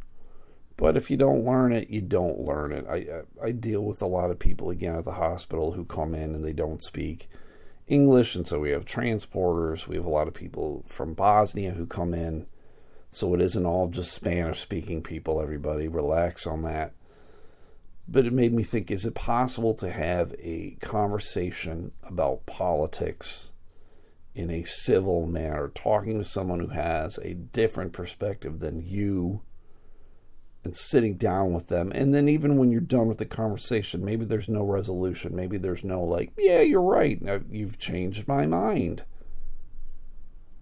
But 0.76 0.96
if 0.96 1.10
you 1.10 1.16
don't 1.16 1.44
learn 1.44 1.72
it, 1.72 1.88
you 1.88 2.02
don't 2.02 2.40
learn 2.40 2.72
it. 2.72 2.86
I, 2.86 3.22
I 3.42 3.52
deal 3.52 3.82
with 3.82 4.02
a 4.02 4.06
lot 4.06 4.30
of 4.30 4.38
people 4.38 4.68
again 4.70 4.94
at 4.94 5.04
the 5.04 5.12
hospital 5.12 5.72
who 5.72 5.84
come 5.84 6.14
in 6.14 6.34
and 6.34 6.44
they 6.44 6.52
don't 6.52 6.82
speak 6.82 7.28
English, 7.86 8.34
and 8.34 8.46
so 8.46 8.58
we 8.58 8.70
have 8.70 8.84
transporters. 8.84 9.86
We 9.86 9.96
have 9.96 10.04
a 10.04 10.10
lot 10.10 10.28
of 10.28 10.34
people 10.34 10.84
from 10.86 11.14
Bosnia 11.14 11.72
who 11.72 11.86
come 11.86 12.14
in. 12.14 12.46
So 13.10 13.32
it 13.34 13.40
isn't 13.40 13.64
all 13.64 13.88
just 13.88 14.12
Spanish 14.12 14.58
speaking 14.58 15.02
people, 15.02 15.40
everybody. 15.40 15.88
Relax 15.88 16.46
on 16.46 16.62
that. 16.62 16.92
But 18.08 18.26
it 18.26 18.32
made 18.32 18.52
me 18.52 18.62
think 18.62 18.90
is 18.90 19.06
it 19.06 19.14
possible 19.14 19.74
to 19.74 19.90
have 19.90 20.34
a 20.38 20.76
conversation 20.80 21.92
about 22.02 22.46
politics 22.46 23.52
in 24.34 24.50
a 24.50 24.62
civil 24.64 25.26
manner, 25.26 25.68
talking 25.68 26.18
to 26.18 26.24
someone 26.24 26.60
who 26.60 26.68
has 26.68 27.18
a 27.18 27.34
different 27.34 27.92
perspective 27.92 28.58
than 28.60 28.82
you? 28.84 29.42
And 30.66 30.76
sitting 30.76 31.14
down 31.14 31.54
with 31.54 31.68
them. 31.68 31.92
And 31.94 32.12
then 32.12 32.28
even 32.28 32.56
when 32.56 32.72
you're 32.72 32.80
done 32.80 33.06
with 33.06 33.18
the 33.18 33.24
conversation, 33.24 34.04
maybe 34.04 34.24
there's 34.24 34.48
no 34.48 34.64
resolution. 34.64 35.36
Maybe 35.36 35.58
there's 35.58 35.84
no 35.84 36.02
like, 36.02 36.32
yeah, 36.36 36.60
you're 36.60 36.82
right. 36.82 37.22
You've 37.48 37.78
changed 37.78 38.26
my 38.26 38.46
mind. 38.46 39.04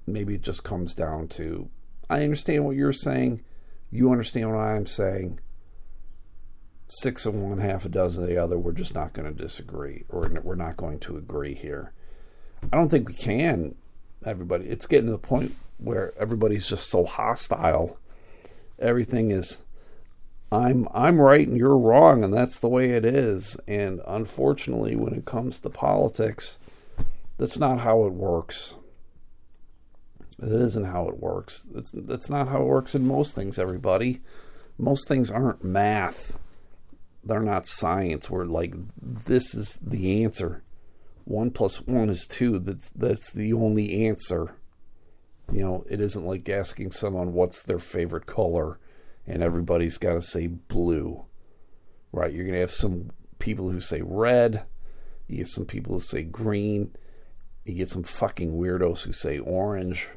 Maybe 0.07 0.35
it 0.35 0.43
just 0.43 0.63
comes 0.63 0.95
down 0.95 1.29
to 1.29 1.71
I 2.11 2.23
understand 2.23 2.67
what 2.67 2.77
you're 2.77 2.93
saying. 2.93 3.43
You 3.91 4.11
understand 4.13 4.51
what 4.51 4.61
I'm 4.61 4.85
saying. 4.85 5.41
Six 6.87 7.25
of 7.25 7.35
one, 7.35 7.59
half 7.59 7.87
a 7.87 7.89
dozen 7.89 8.25
of 8.25 8.29
the 8.29 8.37
other. 8.37 8.59
We're 8.59 8.73
just 8.73 8.95
not 8.95 9.15
going 9.15 9.27
to 9.27 9.43
disagree, 9.43 10.05
or 10.11 10.29
we're 10.45 10.55
not 10.55 10.77
going 10.77 10.99
to 11.01 11.17
agree 11.17 11.55
here. 11.55 11.93
I 12.71 12.77
don't 12.77 12.91
think 12.91 13.09
we 13.09 13.15
can. 13.15 13.75
Everybody, 14.27 14.67
it's 14.67 14.87
getting 14.87 15.07
to 15.07 15.13
the 15.13 15.19
point 15.19 15.57
where 15.79 16.13
everybody's 16.19 16.69
just 16.69 16.91
so 16.91 17.07
hostile. 17.07 17.99
Everything 18.79 19.31
is 19.31 19.64
I'm 20.55 20.87
I'm 20.93 21.21
right 21.21 21.47
and 21.47 21.57
you're 21.57 21.77
wrong 21.77 22.23
and 22.23 22.33
that's 22.33 22.61
the 22.61 22.69
way 22.69 22.91
it 22.91 23.05
is. 23.05 23.57
And 23.67 24.01
unfortunately, 24.07 24.95
when 24.95 25.13
it 25.13 25.25
comes 25.25 25.59
to 25.61 25.71
politics, 25.71 26.59
that's 27.39 27.59
not 27.59 27.81
how 27.81 28.05
it 28.05 28.13
works. 28.13 28.77
It 30.39 30.53
isn't 30.53 30.85
how 30.85 31.09
it 31.09 31.19
works. 31.19 31.67
It's 31.75 31.91
that's 31.91 32.31
not 32.31 32.49
how 32.49 32.63
it 32.63 32.67
works 32.67 32.95
in 32.95 33.07
most 33.07 33.35
things, 33.35 33.59
everybody. 33.59 34.21
Most 34.79 35.09
things 35.09 35.31
aren't 35.31 35.65
math. 35.65 36.39
They're 37.25 37.41
not 37.41 37.67
science 37.67 38.31
where 38.31 38.47
like 38.47 38.75
this 39.01 39.55
is 39.55 39.79
the 39.83 40.23
answer. 40.23 40.63
One 41.25 41.51
plus 41.51 41.81
one 41.83 42.11
is 42.11 42.29
two. 42.29 42.59
That's 42.59 42.91
that's 42.91 43.31
the 43.33 43.53
only 43.53 44.07
answer. 44.07 44.55
You 45.53 45.63
know, 45.63 45.85
it 45.91 46.01
isn't 46.01 46.25
like 46.25 46.49
asking 46.49 46.91
someone 46.91 47.33
what's 47.33 47.65
their 47.65 47.79
favorite 47.79 48.27
color 48.27 48.79
and 49.27 49.43
everybody's 49.43 49.99
got 49.99 50.15
to 50.15 50.23
say 50.23 50.47
blue, 50.47 51.25
right? 52.13 52.33
You're 52.33 52.45
going 52.45 52.55
to 52.55 52.61
have 52.61 52.71
some 52.71 53.11
people 53.39 53.71
who 53.71 53.81
say 53.81 54.03
red, 54.03 54.67
you 55.27 55.39
get 55.39 55.49
some 55.49 55.67
people 55.67 55.95
who 55.95 56.01
say 56.01 56.23
green, 56.23 56.95
you 57.65 57.75
get 57.75 57.89
some 57.89 58.03
fucking 58.03 58.53
weirdos 58.53 59.03
who 59.03 59.13
say 59.13 59.39
orange. 59.39 60.11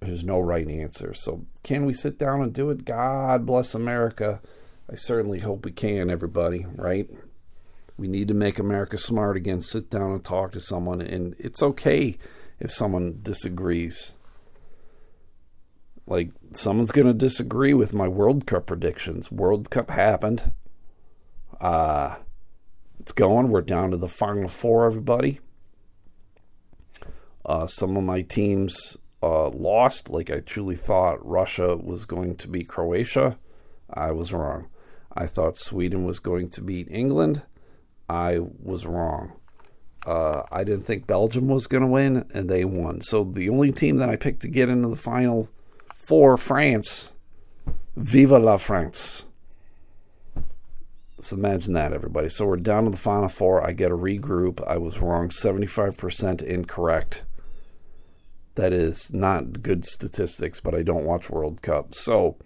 There's 0.00 0.24
no 0.24 0.40
right 0.40 0.68
answer. 0.68 1.14
So, 1.14 1.46
can 1.62 1.86
we 1.86 1.92
sit 1.92 2.18
down 2.18 2.42
and 2.42 2.52
do 2.52 2.70
it? 2.70 2.84
God 2.84 3.46
bless 3.46 3.74
America. 3.74 4.40
I 4.90 4.96
certainly 4.96 5.38
hope 5.38 5.64
we 5.64 5.70
can, 5.70 6.10
everybody, 6.10 6.66
right? 6.74 7.08
We 7.96 8.08
need 8.08 8.26
to 8.28 8.34
make 8.34 8.58
America 8.58 8.98
smart 8.98 9.36
again. 9.36 9.60
Sit 9.60 9.90
down 9.90 10.10
and 10.10 10.24
talk 10.24 10.50
to 10.52 10.60
someone, 10.60 11.00
and 11.00 11.36
it's 11.38 11.62
okay 11.62 12.18
if 12.58 12.72
someone 12.72 13.20
disagrees. 13.22 14.16
Like, 16.06 16.30
someone's 16.52 16.92
going 16.92 17.06
to 17.06 17.14
disagree 17.14 17.74
with 17.74 17.94
my 17.94 18.08
World 18.08 18.46
Cup 18.46 18.66
predictions. 18.66 19.30
World 19.30 19.70
Cup 19.70 19.90
happened. 19.90 20.52
Uh, 21.60 22.16
it's 22.98 23.12
going. 23.12 23.48
We're 23.48 23.62
down 23.62 23.90
to 23.92 23.96
the 23.96 24.08
final 24.08 24.48
four, 24.48 24.86
everybody. 24.86 25.40
Uh, 27.44 27.66
some 27.66 27.96
of 27.96 28.04
my 28.04 28.22
teams 28.22 28.96
uh, 29.22 29.48
lost. 29.48 30.08
Like 30.08 30.30
I 30.30 30.40
truly 30.40 30.76
thought 30.76 31.24
Russia 31.26 31.76
was 31.76 32.06
going 32.06 32.36
to 32.36 32.48
beat 32.48 32.68
Croatia. 32.68 33.38
I 33.90 34.12
was 34.12 34.32
wrong. 34.32 34.68
I 35.14 35.26
thought 35.26 35.56
Sweden 35.56 36.04
was 36.04 36.18
going 36.18 36.48
to 36.50 36.62
beat 36.62 36.88
England. 36.90 37.42
I 38.08 38.38
was 38.40 38.86
wrong. 38.86 39.34
Uh, 40.06 40.42
I 40.50 40.64
didn't 40.64 40.82
think 40.82 41.06
Belgium 41.06 41.48
was 41.48 41.66
going 41.66 41.82
to 41.82 41.88
win, 41.88 42.28
and 42.34 42.48
they 42.48 42.64
won. 42.64 43.02
So 43.02 43.22
the 43.22 43.48
only 43.48 43.70
team 43.70 43.96
that 43.96 44.08
I 44.08 44.16
picked 44.16 44.42
to 44.42 44.48
get 44.48 44.68
into 44.68 44.88
the 44.88 44.96
final 44.96 45.48
four, 46.02 46.36
France, 46.36 47.12
Viva 47.96 48.38
la 48.38 48.56
France. 48.56 49.26
So 51.20 51.36
imagine 51.36 51.74
that, 51.74 51.92
everybody. 51.92 52.28
So 52.28 52.44
we're 52.44 52.56
down 52.56 52.84
to 52.84 52.90
the 52.90 52.96
final 52.96 53.28
four. 53.28 53.64
I 53.64 53.72
get 53.72 53.92
a 53.92 53.96
regroup. 53.96 54.66
I 54.66 54.78
was 54.78 54.98
wrong, 54.98 55.28
75% 55.28 56.42
incorrect. 56.42 57.24
That 58.56 58.72
is 58.72 59.14
not 59.14 59.62
good 59.62 59.84
statistics, 59.84 60.58
but 60.58 60.74
I 60.74 60.82
don't 60.82 61.04
watch 61.04 61.30
World 61.30 61.62
Cup. 61.62 61.94
So 61.94 62.36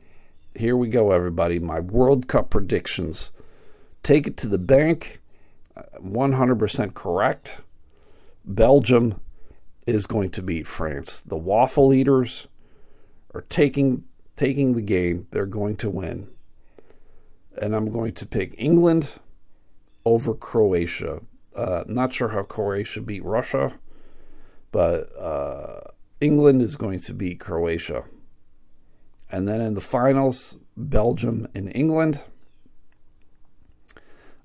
here 0.54 0.76
we 0.76 0.88
go, 0.88 1.10
everybody. 1.10 1.58
My 1.58 1.80
World 1.80 2.28
Cup 2.28 2.50
predictions. 2.50 3.32
Take 4.02 4.26
it 4.26 4.36
to 4.36 4.48
the 4.48 4.58
bank. 4.58 5.22
Uh, 5.74 5.82
100% 6.02 6.92
correct. 6.92 7.62
Belgium 8.44 9.18
is 9.86 10.06
going 10.06 10.28
to 10.30 10.42
beat 10.42 10.66
France. 10.66 11.22
The 11.22 11.38
waffle 11.38 11.94
eaters 11.94 12.48
are 13.34 13.42
taking 13.42 14.04
taking 14.36 14.74
the 14.74 14.82
game. 14.82 15.26
They're 15.30 15.46
going 15.46 15.76
to 15.76 15.90
win. 15.90 16.28
And 17.60 17.74
I'm 17.74 17.90
going 17.90 18.12
to 18.12 18.26
pick 18.26 18.54
England 18.58 19.18
over 20.04 20.34
Croatia. 20.34 21.20
Uh, 21.54 21.84
not 21.86 22.12
sure 22.12 22.28
how 22.28 22.42
Croatia 22.42 23.00
beat 23.00 23.24
Russia, 23.24 23.78
but 24.72 25.08
uh, 25.18 25.80
England 26.20 26.60
is 26.60 26.76
going 26.76 27.00
to 27.00 27.14
beat 27.14 27.40
Croatia. 27.40 28.04
And 29.32 29.48
then 29.48 29.60
in 29.62 29.74
the 29.74 29.80
finals, 29.80 30.58
Belgium 30.76 31.48
and 31.54 31.74
England. 31.74 32.22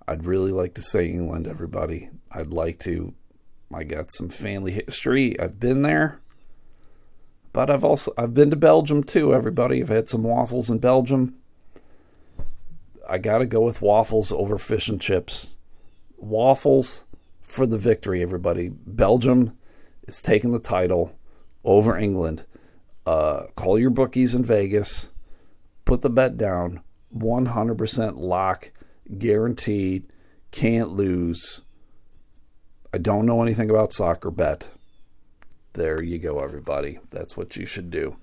I'd 0.07 0.25
really 0.25 0.51
like 0.51 0.73
to 0.75 0.81
say 0.81 1.07
England, 1.07 1.47
everybody. 1.47 2.09
I'd 2.31 2.53
like 2.53 2.79
to. 2.79 3.13
I 3.73 3.83
got 3.83 4.11
some 4.11 4.29
family 4.29 4.71
history. 4.71 5.39
I've 5.39 5.59
been 5.59 5.81
there. 5.81 6.20
But 7.53 7.69
I've 7.69 7.83
also 7.83 8.13
I've 8.17 8.33
been 8.33 8.49
to 8.49 8.55
Belgium 8.55 9.03
too, 9.03 9.33
everybody. 9.33 9.81
I've 9.81 9.89
had 9.89 10.07
some 10.07 10.23
waffles 10.23 10.69
in 10.69 10.79
Belgium. 10.79 11.35
I 13.09 13.17
got 13.17 13.39
to 13.39 13.45
go 13.45 13.61
with 13.61 13.81
waffles 13.81 14.31
over 14.31 14.57
fish 14.57 14.87
and 14.87 15.01
chips. 15.01 15.57
Waffles 16.17 17.05
for 17.41 17.65
the 17.65 17.77
victory, 17.77 18.21
everybody. 18.21 18.69
Belgium 18.69 19.57
is 20.07 20.21
taking 20.21 20.51
the 20.51 20.59
title 20.59 21.17
over 21.65 21.97
England. 21.97 22.45
Uh, 23.05 23.47
call 23.55 23.77
your 23.77 23.89
bookies 23.89 24.33
in 24.33 24.45
Vegas. 24.45 25.11
Put 25.83 26.01
the 26.01 26.09
bet 26.09 26.37
down. 26.37 26.81
100% 27.15 28.13
lock, 28.17 28.71
guaranteed. 29.17 30.05
Can't 30.51 30.91
lose. 30.91 31.63
I 32.93 32.97
don't 32.97 33.25
know 33.25 33.41
anything 33.41 33.69
about 33.69 33.91
soccer 33.91 34.31
bet. 34.31 34.71
There 35.73 36.01
you 36.01 36.19
go, 36.19 36.39
everybody. 36.39 36.99
That's 37.11 37.37
what 37.37 37.55
you 37.55 37.65
should 37.65 37.89
do. 37.89 38.17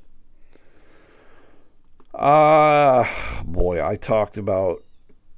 Ah, 2.14 3.40
uh, 3.40 3.42
boy, 3.44 3.84
I 3.84 3.96
talked 3.96 4.36
about 4.36 4.82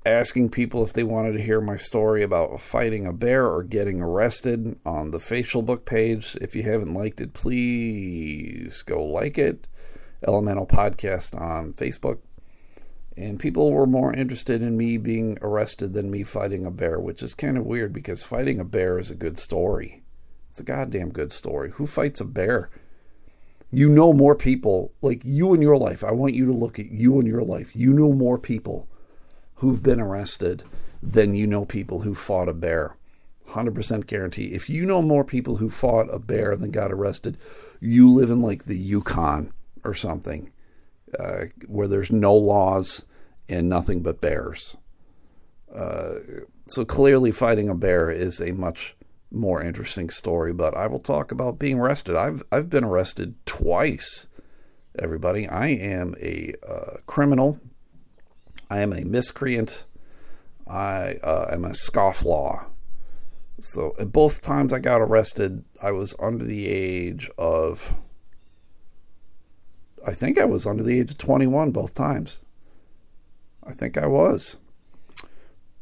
asking 0.07 0.49
people 0.49 0.83
if 0.83 0.93
they 0.93 1.05
wanted 1.05 1.33
to 1.33 1.43
hear 1.43 1.61
my 1.61 1.77
story 1.77 2.23
about 2.23 2.61
fighting 2.61 3.07
a 3.07 3.13
bear 3.13 3.47
or 3.47 3.63
getting 3.63 4.01
arrested 4.01 4.79
on 4.85 5.11
the 5.11 5.21
facial 5.21 5.63
book 5.63 5.85
page. 5.85 6.37
If 6.41 6.57
you 6.57 6.63
haven't 6.63 6.95
liked 6.95 7.21
it, 7.21 7.33
please 7.33 8.83
go 8.83 9.05
like 9.05 9.39
it. 9.39 9.69
Elemental 10.27 10.67
Podcast 10.67 11.39
on 11.41 11.75
Facebook. 11.75 12.19
And 13.17 13.39
people 13.39 13.71
were 13.71 13.87
more 13.87 14.13
interested 14.13 14.63
in 14.63 14.77
me 14.77 14.97
being 14.97 15.39
arrested 15.43 15.93
than 15.93 16.11
me 16.11 16.23
fighting 16.23 16.65
a 16.65 16.71
bear, 16.71 16.99
which 16.99 17.23
is 17.23 17.35
kind 17.35 17.59
of 17.59 17.67
weird 17.67 17.93
because 17.93 18.25
fighting 18.25 18.59
a 18.59 18.65
bear 18.65 18.99
is 18.99 19.11
a 19.11 19.17
good 19.17 19.39
story. 19.39 20.00
It's 20.51 20.61
a 20.61 20.65
goddamn 20.65 21.11
good 21.11 21.31
story. 21.31 21.71
Who 21.75 21.87
fights 21.87 22.21
a 22.21 22.25
bear? 22.25 22.71
You 23.71 23.89
know 23.89 24.13
more 24.13 24.35
people, 24.35 24.93
like 25.01 25.23
you 25.25 25.55
in 25.55 25.63
your 25.63 25.77
life. 25.77 26.03
I 26.03 26.11
want 26.11 26.35
you 26.35 26.45
to 26.47 26.53
look 26.53 26.81
at 26.81 26.91
you 26.91 27.21
in 27.21 27.27
your 27.27 27.43
life. 27.43 27.75
You 27.77 27.93
know 27.93 28.13
more 28.13 28.37
people 28.37 28.89
who've 29.57 29.83
been 29.83 30.01
arrested 30.01 30.65
than 31.01 31.37
you 31.37 31.47
know 31.47 31.65
people 31.65 32.01
who 32.01 32.15
fought 32.15 32.49
a 32.49 32.53
bear. 32.53 32.97
100% 33.51 34.07
guarantee. 34.07 34.47
If 34.47 34.69
you 34.69 34.85
know 34.85 35.03
more 35.03 35.25
people 35.25 35.57
who 35.57 35.71
fought 35.71 36.13
a 36.13 36.19
bear 36.19 36.57
than 36.57 36.73
got 36.73 36.93
arrested, 36.93 37.39
you 37.81 38.13
live 38.13 38.31
in 38.31 38.43
like 38.43 38.65
the 38.65 38.77
Yukon 38.77 39.53
or 39.85 39.95
something 39.95 40.53
uh, 41.19 41.47
where 41.67 41.89
there's 41.89 42.13
no 42.13 42.35
laws 42.35 43.07
and 43.49 43.69
nothing 43.69 44.03
but 44.03 44.21
bears. 44.21 44.77
Uh, 45.73 46.15
so 46.67 46.85
clearly, 46.85 47.31
fighting 47.31 47.69
a 47.69 47.75
bear 47.75 48.11
is 48.11 48.41
a 48.41 48.53
much 48.53 48.97
more 49.31 49.63
interesting 49.63 50.11
story, 50.11 50.53
but 50.53 50.77
I 50.77 50.87
will 50.87 51.01
talk 51.01 51.31
about 51.31 51.59
being 51.59 51.79
arrested. 51.79 52.17
I've 52.17 52.43
I've 52.51 52.71
been 52.71 52.85
arrested 52.85 53.35
twice. 53.47 54.27
Everybody, 54.99 55.47
I 55.47 55.69
am 55.69 56.15
a 56.21 56.55
uh, 56.69 56.97
criminal. 57.07 57.61
I 58.69 58.81
am 58.81 58.93
a 58.93 59.05
miscreant. 59.05 59.85
I 60.67 61.17
uh, 61.23 61.49
am 61.53 61.65
a 61.65 61.71
scofflaw. 61.71 62.67
So 63.61 63.95
at 63.99 64.13
both 64.13 64.41
times 64.41 64.73
I 64.73 64.79
got 64.79 65.01
arrested, 65.01 65.65
I 65.83 65.93
was 65.93 66.15
under 66.19 66.45
the 66.45 66.69
age 66.69 67.31
of. 67.39 67.95
I 70.07 70.13
think 70.13 70.39
I 70.39 70.47
was 70.47 70.67
under 70.67 70.83
the 70.83 70.99
age 70.99 71.11
of 71.11 71.19
21 71.19 71.73
both 71.73 71.95
times. 71.95 72.43
I 73.63 73.73
think 73.73 73.99
I 73.99 74.07
was. 74.07 74.57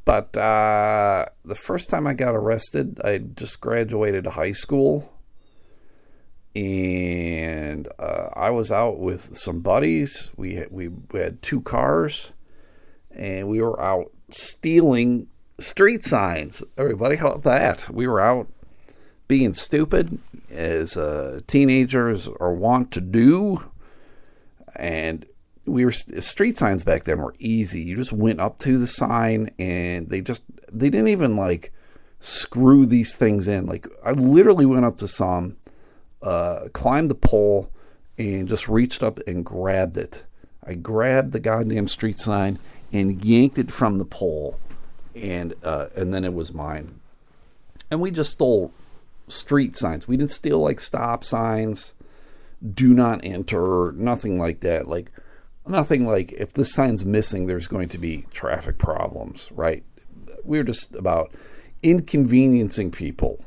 But 0.08 0.38
uh, 0.38 1.26
the 1.44 1.54
first 1.54 1.90
time 1.90 2.06
I 2.06 2.14
got 2.14 2.34
arrested, 2.34 2.98
I 3.04 3.18
just 3.18 3.60
graduated 3.60 4.26
high 4.26 4.52
school. 4.52 5.12
And 6.56 7.86
uh, 7.98 8.30
I 8.32 8.48
was 8.48 8.72
out 8.72 8.98
with 8.98 9.36
some 9.36 9.60
buddies. 9.60 10.30
We 10.34 10.54
had, 10.54 10.68
we, 10.70 10.88
we 10.88 11.20
had 11.20 11.42
two 11.42 11.60
cars, 11.60 12.32
and 13.10 13.48
we 13.48 13.60
were 13.60 13.78
out 13.78 14.10
stealing 14.30 15.26
street 15.60 16.06
signs. 16.06 16.62
Everybody, 16.78 17.16
how 17.16 17.32
about 17.32 17.42
that? 17.42 17.90
We 17.90 18.06
were 18.06 18.22
out 18.22 18.48
being 19.28 19.52
stupid, 19.52 20.20
as 20.48 20.96
uh, 20.96 21.40
teenagers 21.46 22.30
are 22.40 22.54
wont 22.54 22.92
to 22.92 23.02
do. 23.02 23.70
And 24.74 25.26
we 25.68 25.84
were 25.84 25.92
street 25.92 26.58
signs 26.58 26.84
back 26.84 27.04
then 27.04 27.18
were 27.18 27.34
easy. 27.38 27.82
You 27.82 27.96
just 27.96 28.12
went 28.12 28.40
up 28.40 28.58
to 28.60 28.78
the 28.78 28.86
sign 28.86 29.50
and 29.58 30.08
they 30.08 30.20
just 30.20 30.42
they 30.72 30.90
didn't 30.90 31.08
even 31.08 31.36
like 31.36 31.72
screw 32.20 32.86
these 32.86 33.14
things 33.14 33.48
in. 33.48 33.66
Like 33.66 33.86
I 34.04 34.12
literally 34.12 34.66
went 34.66 34.84
up 34.84 34.98
to 34.98 35.08
some, 35.08 35.56
uh, 36.22 36.68
climbed 36.72 37.08
the 37.08 37.14
pole, 37.14 37.70
and 38.18 38.48
just 38.48 38.68
reached 38.68 39.02
up 39.02 39.20
and 39.26 39.44
grabbed 39.44 39.96
it. 39.96 40.24
I 40.64 40.74
grabbed 40.74 41.32
the 41.32 41.40
goddamn 41.40 41.88
street 41.88 42.18
sign 42.18 42.58
and 42.92 43.24
yanked 43.24 43.58
it 43.58 43.70
from 43.70 43.98
the 43.98 44.04
pole, 44.04 44.58
and 45.14 45.54
uh, 45.62 45.86
and 45.96 46.12
then 46.12 46.24
it 46.24 46.34
was 46.34 46.54
mine. 46.54 47.00
And 47.90 48.00
we 48.00 48.10
just 48.10 48.32
stole 48.32 48.72
street 49.28 49.76
signs. 49.76 50.08
We 50.08 50.16
didn't 50.16 50.32
steal 50.32 50.60
like 50.60 50.80
stop 50.80 51.24
signs, 51.24 51.94
do 52.74 52.92
not 52.92 53.20
enter, 53.22 53.92
nothing 53.92 54.38
like 54.38 54.60
that. 54.60 54.88
Like 54.88 55.10
nothing 55.68 56.06
like 56.06 56.32
if 56.32 56.52
this 56.52 56.72
sign's 56.72 57.04
missing, 57.04 57.46
there's 57.46 57.68
going 57.68 57.88
to 57.88 57.98
be 57.98 58.26
traffic 58.30 58.78
problems, 58.78 59.50
right? 59.52 59.84
We're 60.44 60.64
just 60.64 60.94
about 60.94 61.32
inconveniencing 61.82 62.90
people. 62.90 63.44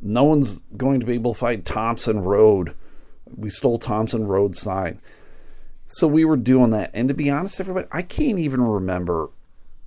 No 0.00 0.24
one's 0.24 0.60
going 0.76 1.00
to 1.00 1.06
be 1.06 1.14
able 1.14 1.34
to 1.34 1.40
find 1.40 1.64
Thompson 1.64 2.20
Road. 2.20 2.74
We 3.34 3.50
stole 3.50 3.78
Thompson 3.78 4.26
Road 4.26 4.56
sign. 4.56 5.00
So 5.86 6.06
we 6.06 6.24
were 6.24 6.36
doing 6.36 6.70
that. 6.70 6.90
And 6.94 7.08
to 7.08 7.14
be 7.14 7.30
honest, 7.30 7.60
everybody, 7.60 7.86
I 7.92 8.02
can't 8.02 8.38
even 8.38 8.62
remember 8.62 9.30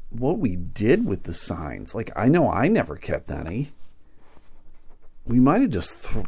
what 0.10 0.38
we 0.38 0.56
did 0.56 1.06
with 1.06 1.24
the 1.24 1.34
signs. 1.34 1.94
Like, 1.94 2.12
I 2.16 2.28
know 2.28 2.50
I 2.50 2.68
never 2.68 2.96
kept 2.96 3.30
any. 3.30 3.72
We 5.26 5.40
might 5.40 5.62
have 5.62 5.72
just 5.72 6.12
th- 6.12 6.26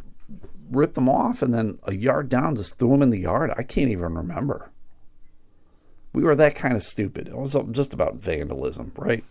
ripped 0.69 0.95
them 0.95 1.10
off 1.10 1.41
and 1.41 1.54
then 1.54 1.80
a 1.84 1.93
yard 1.93 2.30
down 2.30 2.56
just 2.56 2.78
threw 2.78 2.91
them 2.91 3.02
in 3.02 3.10
the 3.10 3.19
yard. 3.19 3.52
I 3.58 3.63
can't 3.63 3.89
even 3.89 4.15
remember. 4.15 4.72
We 6.13 6.24
were 6.24 6.36
that 6.36 6.56
kind 6.56 6.76
of 6.76 6.84
stupid. 6.84 7.28
It 7.28 7.38
was 7.38 7.56
just 7.72 7.93
about 7.93 8.15
vandalism, 8.15 8.91
right? 8.95 9.24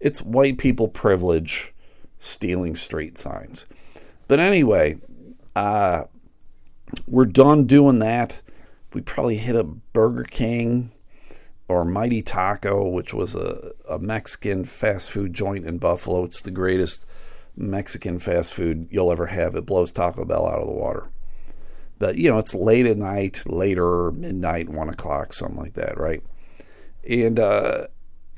It's 0.00 0.20
white 0.22 0.58
people 0.58 0.88
privilege 0.88 1.72
stealing 2.18 2.76
street 2.76 3.18
signs. 3.18 3.66
But 4.28 4.40
anyway, 4.40 4.98
uh, 5.54 6.04
we're 7.06 7.24
done 7.24 7.66
doing 7.66 8.00
that. 8.00 8.42
We 8.92 9.00
probably 9.00 9.36
hit 9.36 9.56
a 9.56 9.64
Burger 9.64 10.24
King 10.24 10.90
or 11.68 11.84
Mighty 11.84 12.22
Taco, 12.22 12.88
which 12.88 13.12
was 13.12 13.34
a, 13.34 13.72
a 13.88 13.98
Mexican 13.98 14.64
fast 14.64 15.10
food 15.10 15.34
joint 15.34 15.66
in 15.66 15.78
Buffalo. 15.78 16.24
It's 16.24 16.40
the 16.40 16.50
greatest 16.50 17.04
Mexican 17.56 18.18
fast 18.18 18.54
food 18.54 18.88
you'll 18.90 19.10
ever 19.12 19.26
have. 19.26 19.54
It 19.54 19.66
blows 19.66 19.92
Taco 19.92 20.24
Bell 20.24 20.46
out 20.46 20.60
of 20.60 20.66
the 20.66 20.72
water. 20.72 21.08
But 21.98 22.16
you 22.16 22.30
know, 22.30 22.38
it's 22.38 22.54
late 22.54 22.86
at 22.86 22.96
night, 22.96 23.42
later 23.46 24.12
midnight, 24.12 24.68
one 24.68 24.88
o'clock, 24.88 25.32
something 25.32 25.58
like 25.58 25.74
that, 25.74 25.98
right? 25.98 26.22
And 27.08 27.38
uh, 27.38 27.86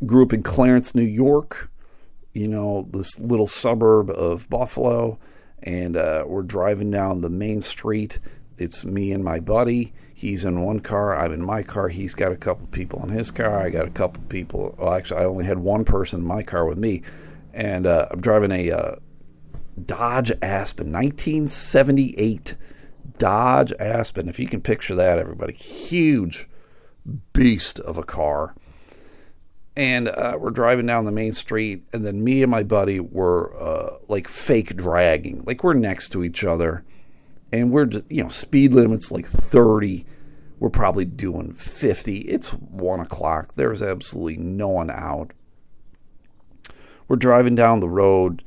grew 0.05 0.25
up 0.25 0.33
in 0.33 0.42
Clarence, 0.42 0.94
New 0.94 1.03
York. 1.03 1.71
You 2.33 2.47
know, 2.47 2.87
this 2.92 3.18
little 3.18 3.49
suburb 3.49 4.11
of 4.11 4.49
Buffalo, 4.49 5.18
and 5.62 5.97
uh, 5.97 6.25
we're 6.27 6.42
driving 6.42 6.90
down 6.90 7.21
the 7.21 7.31
main 7.31 7.62
street. 7.62 8.21
It's 8.59 8.85
me 8.85 9.12
and 9.12 9.25
my 9.25 9.40
buddy. 9.40 9.92
He's 10.14 10.44
in 10.44 10.62
one 10.62 10.81
car. 10.81 11.16
I'm 11.16 11.33
in 11.33 11.44
my 11.44 11.62
car. 11.62 11.88
He's 11.88 12.14
got 12.14 12.33
a 12.33 12.37
couple 12.37 12.66
people 12.68 13.03
in 13.03 13.09
his 13.09 13.31
car. 13.31 13.61
I 13.61 13.71
got 13.71 13.87
a 13.87 13.90
couple 13.90 14.23
people. 14.25 14.75
Well, 14.79 14.92
actually, 14.92 15.21
I 15.21 15.25
only 15.25 15.47
had 15.47 15.59
one 15.59 15.85
person 15.85 16.21
in 16.21 16.27
my 16.27 16.42
car 16.42 16.66
with 16.66 16.79
me, 16.79 17.03
and 17.53 17.87
uh, 17.87 18.09
I'm 18.11 18.21
driving 18.21 18.53
a 18.53 18.71
uh, 18.71 18.97
Dodge 19.85 20.33
Aspen, 20.42 20.92
1978 20.92 22.57
Dodge 23.18 23.72
Aspen. 23.78 24.28
If 24.28 24.38
you 24.38 24.46
can 24.46 24.61
picture 24.61 24.94
that, 24.94 25.18
everybody, 25.18 25.52
huge 25.54 26.48
beast 27.33 27.81
of 27.81 27.98
a 27.98 28.02
car. 28.02 28.54
And 29.76 30.09
uh, 30.09 30.37
we're 30.38 30.50
driving 30.50 30.87
down 30.87 31.04
the 31.04 31.12
main 31.12 31.33
street, 31.33 31.85
and 31.92 32.04
then 32.04 32.24
me 32.24 32.42
and 32.42 32.50
my 32.50 32.64
buddy 32.64 32.98
were 32.98 33.54
uh, 33.57 33.98
like 34.09 34.26
fake 34.26 34.76
dragging, 34.76 35.44
like 35.46 35.62
we're 35.62 35.74
next 35.74 36.09
to 36.11 36.24
each 36.24 36.42
other, 36.42 36.85
and 37.52 37.70
we're 37.70 37.87
just, 37.87 38.11
you 38.11 38.24
know 38.24 38.28
speed 38.28 38.74
limits 38.74 39.12
like 39.12 39.26
30. 39.26 40.04
We're 40.59 40.70
probably 40.70 41.04
doing 41.04 41.52
50. 41.54 42.18
It's 42.22 42.50
one 42.50 42.98
o'clock. 42.98 43.54
There's 43.54 43.81
absolutely 43.81 44.38
no 44.38 44.66
one 44.66 44.90
out. 44.90 45.33
We're 47.07 47.14
driving 47.14 47.54
down 47.54 47.78
the 47.78 47.88
road 47.88 48.42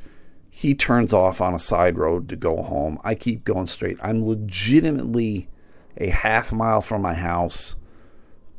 he 0.61 0.75
turns 0.75 1.11
off 1.11 1.41
on 1.41 1.55
a 1.55 1.59
side 1.59 1.97
road 1.97 2.29
to 2.29 2.35
go 2.35 2.61
home. 2.61 2.99
I 3.03 3.15
keep 3.15 3.43
going 3.43 3.65
straight. 3.65 3.97
I'm 3.99 4.23
legitimately 4.23 5.49
a 5.97 6.09
half 6.09 6.53
mile 6.53 6.81
from 6.81 7.01
my 7.01 7.15
house, 7.15 7.77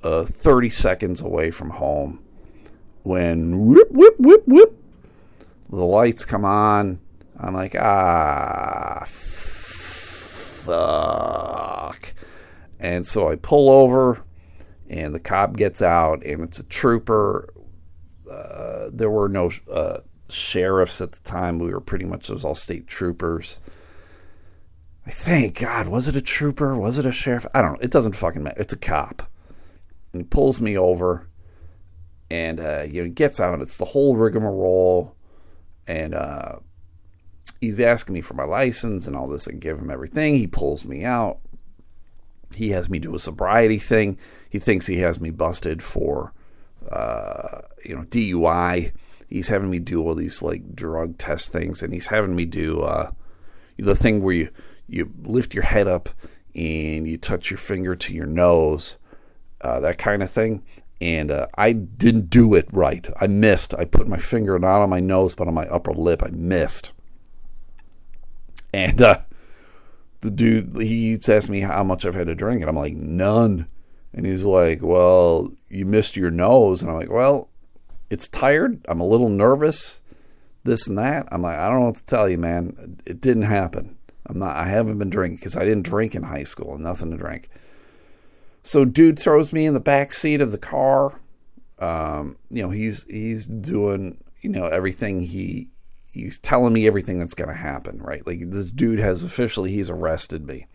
uh, 0.02 0.24
30 0.24 0.68
seconds 0.68 1.20
away 1.20 1.52
from 1.52 1.70
home. 1.70 2.18
When 3.04 3.56
whoop, 3.60 3.92
whoop, 3.92 4.16
whoop, 4.18 4.42
whoop, 4.48 4.76
the 5.70 5.84
lights 5.84 6.24
come 6.24 6.44
on. 6.44 6.98
I'm 7.38 7.54
like, 7.54 7.76
ah, 7.78 9.04
fuck. 9.06 9.14
And 12.80 13.06
so 13.06 13.28
I 13.28 13.36
pull 13.36 13.70
over, 13.70 14.24
and 14.90 15.14
the 15.14 15.20
cop 15.20 15.56
gets 15.56 15.80
out, 15.80 16.26
and 16.26 16.42
it's 16.42 16.58
a 16.58 16.64
trooper. 16.64 17.54
Uh, 18.28 18.90
there 18.92 19.08
were 19.10 19.28
no 19.28 19.52
uh, 19.72 19.98
sheriffs 20.32 21.00
at 21.00 21.12
the 21.12 21.20
time. 21.20 21.58
We 21.58 21.72
were 21.72 21.80
pretty 21.80 22.04
much 22.04 22.28
those 22.28 22.44
all 22.44 22.54
state 22.54 22.86
troopers. 22.86 23.60
I 25.06 25.10
think, 25.10 25.60
God, 25.60 25.88
was 25.88 26.08
it 26.08 26.16
a 26.16 26.22
trooper? 26.22 26.76
Was 26.76 26.98
it 26.98 27.06
a 27.06 27.12
sheriff? 27.12 27.46
I 27.54 27.60
don't 27.60 27.72
know. 27.74 27.78
It 27.80 27.90
doesn't 27.90 28.14
fucking 28.14 28.42
matter. 28.42 28.60
It's 28.60 28.72
a 28.72 28.78
cop. 28.78 29.28
And 30.12 30.22
he 30.22 30.26
pulls 30.26 30.60
me 30.60 30.76
over 30.78 31.28
and, 32.30 32.60
uh, 32.60 32.84
you 32.86 33.00
know, 33.00 33.04
he 33.06 33.10
gets 33.10 33.40
out. 33.40 33.60
It's 33.60 33.76
the 33.76 33.86
whole 33.86 34.16
rigmarole. 34.16 35.16
And, 35.86 36.14
uh, 36.14 36.60
he's 37.60 37.80
asking 37.80 38.14
me 38.14 38.20
for 38.20 38.34
my 38.34 38.44
license 38.44 39.06
and 39.06 39.16
all 39.16 39.26
this. 39.26 39.48
I 39.48 39.52
give 39.52 39.78
him 39.78 39.90
everything. 39.90 40.36
He 40.36 40.46
pulls 40.46 40.84
me 40.84 41.04
out. 41.04 41.40
He 42.54 42.70
has 42.70 42.88
me 42.88 42.98
do 42.98 43.14
a 43.14 43.18
sobriety 43.18 43.78
thing. 43.78 44.18
He 44.48 44.58
thinks 44.58 44.86
he 44.86 44.98
has 44.98 45.20
me 45.20 45.30
busted 45.30 45.82
for, 45.82 46.32
uh, 46.90 47.62
you 47.84 47.96
know, 47.96 48.02
DUI 48.02 48.92
he's 49.32 49.48
having 49.48 49.70
me 49.70 49.78
do 49.78 50.02
all 50.02 50.14
these 50.14 50.42
like 50.42 50.74
drug 50.74 51.16
test 51.18 51.52
things, 51.52 51.82
and 51.82 51.92
he's 51.92 52.08
having 52.08 52.36
me 52.36 52.44
do 52.44 52.82
uh, 52.82 53.10
the 53.78 53.94
thing 53.94 54.22
where 54.22 54.34
you 54.34 54.50
you 54.88 55.10
lift 55.22 55.54
your 55.54 55.64
head 55.64 55.88
up 55.88 56.10
and 56.54 57.06
you 57.06 57.16
touch 57.16 57.50
your 57.50 57.58
finger 57.58 57.96
to 57.96 58.12
your 58.12 58.26
nose, 58.26 58.98
uh, 59.62 59.80
that 59.80 59.96
kind 59.96 60.22
of 60.22 60.30
thing. 60.30 60.62
And 61.00 61.30
uh, 61.30 61.46
I 61.56 61.72
didn't 61.72 62.30
do 62.30 62.54
it 62.54 62.68
right. 62.72 63.08
I 63.20 63.26
missed. 63.26 63.74
I 63.74 63.86
put 63.86 64.06
my 64.06 64.18
finger 64.18 64.58
not 64.58 64.82
on 64.82 64.90
my 64.90 65.00
nose, 65.00 65.34
but 65.34 65.48
on 65.48 65.54
my 65.54 65.64
upper 65.64 65.92
lip. 65.92 66.22
I 66.22 66.30
missed. 66.30 66.92
And 68.72 69.00
uh, 69.00 69.20
the 70.20 70.30
dude, 70.30 70.76
he's 70.76 71.28
asked 71.28 71.50
me 71.50 71.60
how 71.60 71.82
much 71.82 72.06
I've 72.06 72.14
had 72.14 72.28
to 72.28 72.34
drink, 72.34 72.60
and 72.60 72.68
I'm 72.68 72.76
like, 72.76 72.94
none. 72.94 73.66
And 74.12 74.26
he's 74.26 74.44
like, 74.44 74.80
well, 74.82 75.50
you 75.68 75.86
missed 75.86 76.16
your 76.16 76.30
nose. 76.30 76.82
And 76.82 76.90
I'm 76.90 76.98
like, 76.98 77.10
well, 77.10 77.48
it's 78.12 78.28
tired. 78.28 78.84
I'm 78.88 79.00
a 79.00 79.06
little 79.06 79.30
nervous. 79.30 80.02
This 80.64 80.86
and 80.86 80.98
that. 80.98 81.26
I'm 81.32 81.40
like, 81.40 81.56
I 81.56 81.68
don't 81.68 81.80
know 81.80 81.86
what 81.86 81.96
to 81.96 82.04
tell 82.04 82.28
you, 82.28 82.36
man. 82.36 82.98
It 83.06 83.22
didn't 83.22 83.44
happen. 83.44 83.96
I'm 84.26 84.38
not. 84.38 84.54
I 84.54 84.68
haven't 84.68 84.98
been 84.98 85.08
drinking 85.08 85.38
because 85.38 85.56
I 85.56 85.64
didn't 85.64 85.86
drink 85.86 86.14
in 86.14 86.24
high 86.24 86.44
school. 86.44 86.78
Nothing 86.78 87.10
to 87.10 87.16
drink. 87.16 87.48
So, 88.62 88.84
dude 88.84 89.18
throws 89.18 89.50
me 89.50 89.64
in 89.64 89.72
the 89.72 89.80
back 89.80 90.12
seat 90.12 90.42
of 90.42 90.52
the 90.52 90.58
car. 90.58 91.20
Um, 91.78 92.36
you 92.50 92.62
know, 92.62 92.70
he's 92.70 93.04
he's 93.08 93.46
doing 93.46 94.22
you 94.42 94.50
know 94.50 94.66
everything 94.66 95.22
he 95.22 95.70
he's 96.12 96.38
telling 96.38 96.74
me 96.74 96.86
everything 96.86 97.18
that's 97.18 97.34
going 97.34 97.48
to 97.48 97.56
happen. 97.56 97.98
Right? 97.98 98.24
Like 98.26 98.50
this 98.50 98.70
dude 98.70 99.00
has 99.00 99.24
officially 99.24 99.72
he's 99.72 99.88
arrested 99.88 100.46
me 100.46 100.66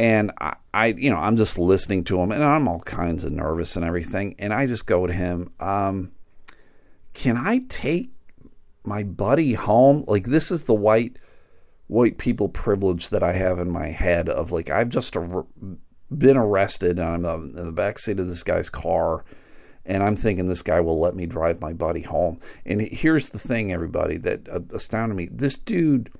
and 0.00 0.32
I, 0.40 0.56
I, 0.72 0.86
you 0.86 1.10
know 1.10 1.18
i'm 1.18 1.36
just 1.36 1.58
listening 1.58 2.04
to 2.04 2.18
him 2.18 2.32
and 2.32 2.42
i'm 2.42 2.66
all 2.66 2.80
kinds 2.80 3.22
of 3.22 3.32
nervous 3.32 3.76
and 3.76 3.84
everything 3.84 4.34
and 4.38 4.54
i 4.54 4.66
just 4.66 4.86
go 4.86 5.06
to 5.06 5.12
him 5.12 5.52
um, 5.60 6.12
can 7.12 7.36
i 7.36 7.60
take 7.68 8.10
my 8.82 9.02
buddy 9.02 9.52
home? 9.52 10.04
Like 10.08 10.24
this 10.24 10.50
is 10.50 10.62
the 10.62 10.74
white 10.74 11.18
white 11.86 12.18
people 12.18 12.48
privilege 12.48 13.10
that 13.10 13.22
i 13.22 13.32
have 13.32 13.58
in 13.58 13.70
my 13.70 13.88
head 13.88 14.28
of 14.28 14.52
like 14.52 14.70
i've 14.70 14.88
just 14.88 15.16
ar- 15.16 15.46
been 16.16 16.36
arrested 16.36 16.98
and 16.98 17.26
i'm 17.26 17.56
in 17.56 17.66
the 17.66 17.72
back 17.72 17.98
seat 17.98 18.20
of 18.20 18.28
this 18.28 18.44
guy's 18.44 18.70
car 18.70 19.24
and 19.84 20.02
i'm 20.02 20.14
thinking 20.14 20.48
this 20.48 20.62
guy 20.62 20.80
will 20.80 21.00
let 21.00 21.16
me 21.16 21.26
drive 21.26 21.60
my 21.60 21.72
buddy 21.72 22.02
home. 22.02 22.38
And 22.64 22.80
here's 22.80 23.30
the 23.30 23.38
thing 23.38 23.72
everybody 23.72 24.16
that 24.18 24.48
astounded 24.72 25.16
me. 25.16 25.28
This 25.30 25.58
dude 25.58 26.10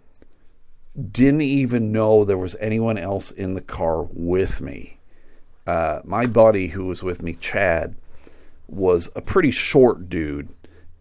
didn't 1.00 1.42
even 1.42 1.92
know 1.92 2.24
there 2.24 2.38
was 2.38 2.56
anyone 2.60 2.98
else 2.98 3.30
in 3.30 3.54
the 3.54 3.60
car 3.60 4.04
with 4.12 4.60
me. 4.60 4.98
Uh, 5.66 6.00
my 6.04 6.26
buddy 6.26 6.68
who 6.68 6.86
was 6.86 7.02
with 7.02 7.22
me, 7.22 7.34
Chad, 7.34 7.94
was 8.66 9.10
a 9.14 9.20
pretty 9.20 9.50
short 9.50 10.08
dude. 10.08 10.48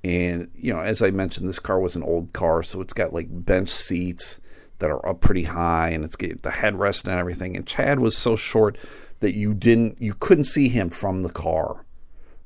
And, 0.03 0.49
you 0.55 0.73
know, 0.73 0.79
as 0.79 1.01
I 1.01 1.11
mentioned, 1.11 1.49
this 1.49 1.59
car 1.59 1.79
was 1.79 1.95
an 1.95 2.03
old 2.03 2.33
car, 2.33 2.63
so 2.63 2.81
it's 2.81 2.93
got 2.93 3.13
like 3.13 3.27
bench 3.29 3.69
seats 3.69 4.39
that 4.79 4.89
are 4.89 5.05
up 5.07 5.21
pretty 5.21 5.43
high 5.43 5.89
and 5.89 6.05
it's 6.05 6.15
got 6.15 6.41
the 6.41 6.49
headrest 6.49 7.05
and 7.05 7.13
everything. 7.13 7.55
And 7.55 7.67
Chad 7.67 7.99
was 7.99 8.17
so 8.17 8.35
short 8.35 8.77
that 9.19 9.35
you 9.35 9.53
didn't, 9.53 10.01
you 10.01 10.13
couldn't 10.13 10.45
see 10.45 10.69
him 10.69 10.89
from 10.89 11.21
the 11.21 11.29
car. 11.29 11.85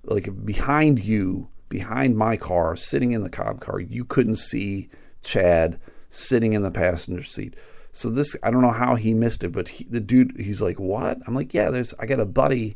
Like 0.04 0.46
behind 0.46 1.00
you, 1.00 1.50
behind 1.70 2.18
my 2.18 2.38
car, 2.38 2.76
sitting 2.76 3.12
in 3.12 3.22
the 3.22 3.30
cop 3.30 3.60
car, 3.60 3.80
you 3.80 4.04
couldn't 4.04 4.36
see 4.38 4.90
Chad 5.22 5.80
sitting 6.14 6.54
in 6.54 6.62
the 6.62 6.72
passenger 6.72 7.24
seat. 7.24 7.56
So 7.92 8.10
this, 8.10 8.36
I 8.42 8.52
don't 8.52 8.62
know 8.62 8.72
how 8.72 8.96
he 8.96 9.14
missed 9.14 9.44
it, 9.44 9.52
but 9.52 9.68
he, 9.68 9.84
the 9.84 10.00
dude, 10.00 10.40
he's 10.40 10.62
like, 10.62 10.80
"What?" 10.80 11.20
I'm 11.28 11.36
like, 11.36 11.54
"Yeah, 11.54 11.70
there's. 11.70 11.94
I 12.00 12.06
got 12.06 12.20
a 12.20 12.26
buddy 12.26 12.76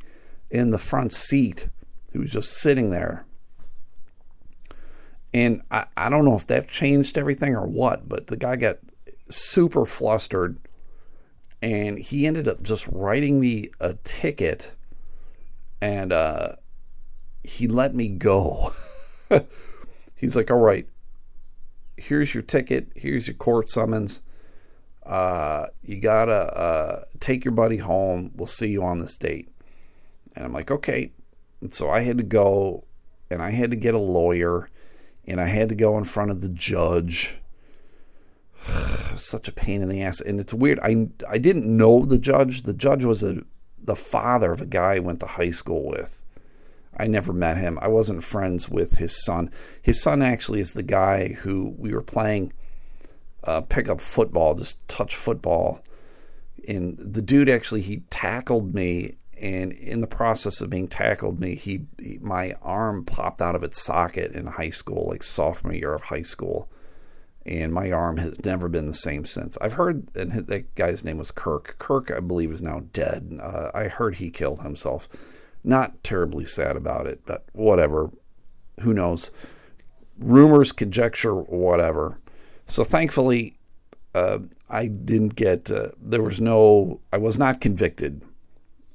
in 0.49 0.71
the 0.71 0.77
front 0.77 1.11
seat 1.11 1.69
who 2.13 2.19
was 2.19 2.31
just 2.31 2.53
sitting 2.53 2.91
there." 2.91 3.25
And 5.33 5.61
I, 5.69 5.85
I 5.95 6.09
don't 6.09 6.25
know 6.25 6.35
if 6.35 6.47
that 6.47 6.67
changed 6.67 7.17
everything 7.17 7.55
or 7.55 7.67
what, 7.67 8.07
but 8.07 8.27
the 8.27 8.37
guy 8.37 8.55
got 8.55 8.77
super 9.29 9.85
flustered 9.85 10.57
and 11.61 11.99
he 11.99 12.25
ended 12.25 12.47
up 12.47 12.63
just 12.63 12.87
writing 12.87 13.39
me 13.39 13.69
a 13.79 13.95
ticket 14.03 14.73
and 15.81 16.11
uh, 16.11 16.53
he 17.43 17.67
let 17.67 17.93
me 17.93 18.07
go. 18.07 18.73
He's 20.15 20.35
like, 20.35 20.49
all 20.49 20.57
right, 20.57 20.87
here's 21.97 22.33
your 22.33 22.43
ticket, 22.43 22.89
here's 22.95 23.27
your 23.27 23.35
court 23.35 23.69
summons. 23.69 24.21
Uh, 25.05 25.67
you 25.83 25.99
gotta 25.99 26.57
uh, 26.57 27.03
take 27.19 27.43
your 27.43 27.53
buddy 27.53 27.77
home. 27.77 28.31
We'll 28.35 28.45
see 28.45 28.69
you 28.69 28.83
on 28.83 28.99
this 28.99 29.17
date. 29.17 29.49
And 30.35 30.45
I'm 30.45 30.53
like, 30.53 30.69
okay. 30.69 31.11
And 31.61 31.73
so 31.73 31.89
I 31.89 32.01
had 32.01 32.17
to 32.17 32.23
go 32.23 32.85
and 33.29 33.41
I 33.41 33.51
had 33.51 33.71
to 33.71 33.75
get 33.75 33.93
a 33.93 33.99
lawyer 33.99 34.69
and 35.25 35.41
I 35.41 35.47
had 35.47 35.69
to 35.69 35.75
go 35.75 35.97
in 35.97 36.03
front 36.03 36.31
of 36.31 36.41
the 36.41 36.49
judge. 36.49 37.37
Such 39.15 39.47
a 39.47 39.51
pain 39.53 39.81
in 39.81 39.89
the 39.89 40.01
ass. 40.01 40.21
And 40.21 40.39
it's 40.39 40.53
weird. 40.53 40.79
I, 40.81 41.09
I 41.27 41.37
didn't 41.37 41.65
know 41.65 42.05
the 42.05 42.19
judge. 42.19 42.63
The 42.63 42.73
judge 42.73 43.03
was 43.03 43.23
a, 43.23 43.43
the 43.81 43.95
father 43.95 44.51
of 44.51 44.61
a 44.61 44.65
guy 44.65 44.95
I 44.95 44.99
went 44.99 45.19
to 45.21 45.27
high 45.27 45.51
school 45.51 45.87
with. 45.89 46.21
I 46.97 47.07
never 47.07 47.31
met 47.31 47.57
him. 47.57 47.77
I 47.81 47.87
wasn't 47.87 48.23
friends 48.23 48.67
with 48.67 48.97
his 48.97 49.23
son. 49.23 49.51
His 49.81 50.01
son 50.01 50.21
actually 50.21 50.59
is 50.59 50.73
the 50.73 50.83
guy 50.83 51.29
who 51.29 51.75
we 51.77 51.93
were 51.93 52.01
playing 52.01 52.53
uh, 53.43 53.61
pickup 53.61 54.01
football, 54.01 54.55
just 54.55 54.85
touch 54.87 55.15
football. 55.15 55.83
And 56.67 56.97
the 56.97 57.21
dude 57.21 57.49
actually 57.49 57.81
he 57.81 57.97
tackled 58.09 58.73
me, 58.73 59.15
and 59.39 59.71
in 59.71 60.01
the 60.01 60.07
process 60.07 60.59
of 60.59 60.69
being 60.69 60.87
tackled 60.87 61.39
me, 61.39 61.55
he, 61.55 61.85
he 61.99 62.17
my 62.19 62.55
arm 62.61 63.05
popped 63.05 63.41
out 63.41 63.55
of 63.55 63.63
its 63.63 63.81
socket 63.81 64.31
in 64.33 64.47
high 64.47 64.71
school, 64.71 65.07
like 65.07 65.23
sophomore 65.23 65.73
year 65.73 65.93
of 65.93 66.03
high 66.03 66.23
school, 66.23 66.67
and 67.45 67.71
my 67.71 67.91
arm 67.91 68.17
has 68.17 68.43
never 68.43 68.67
been 68.67 68.87
the 68.87 68.93
same 68.93 69.23
since. 69.25 69.57
I've 69.61 69.73
heard, 69.73 70.07
and 70.15 70.47
that 70.47 70.75
guy's 70.75 71.05
name 71.05 71.19
was 71.19 71.31
Kirk. 71.31 71.75
Kirk, 71.77 72.11
I 72.11 72.19
believe, 72.19 72.51
is 72.51 72.61
now 72.61 72.85
dead. 72.91 73.37
Uh, 73.41 73.71
I 73.73 73.85
heard 73.85 74.15
he 74.15 74.29
killed 74.31 74.61
himself. 74.61 75.07
Not 75.67 76.01
terribly 76.01 76.45
sad 76.45 76.77
about 76.77 77.07
it, 77.07 77.23
but 77.25 77.43
whatever. 77.51 78.09
Who 78.79 78.93
knows? 78.93 79.31
Rumors, 80.17 80.71
conjecture, 80.71 81.35
whatever. 81.35 82.19
So 82.67 82.85
thankfully, 82.85 83.57
uh, 84.15 84.39
I 84.69 84.87
didn't 84.87 85.35
get, 85.35 85.69
uh, 85.69 85.89
there 86.01 86.23
was 86.23 86.39
no, 86.39 87.01
I 87.11 87.17
was 87.17 87.37
not 87.37 87.59
convicted. 87.59 88.21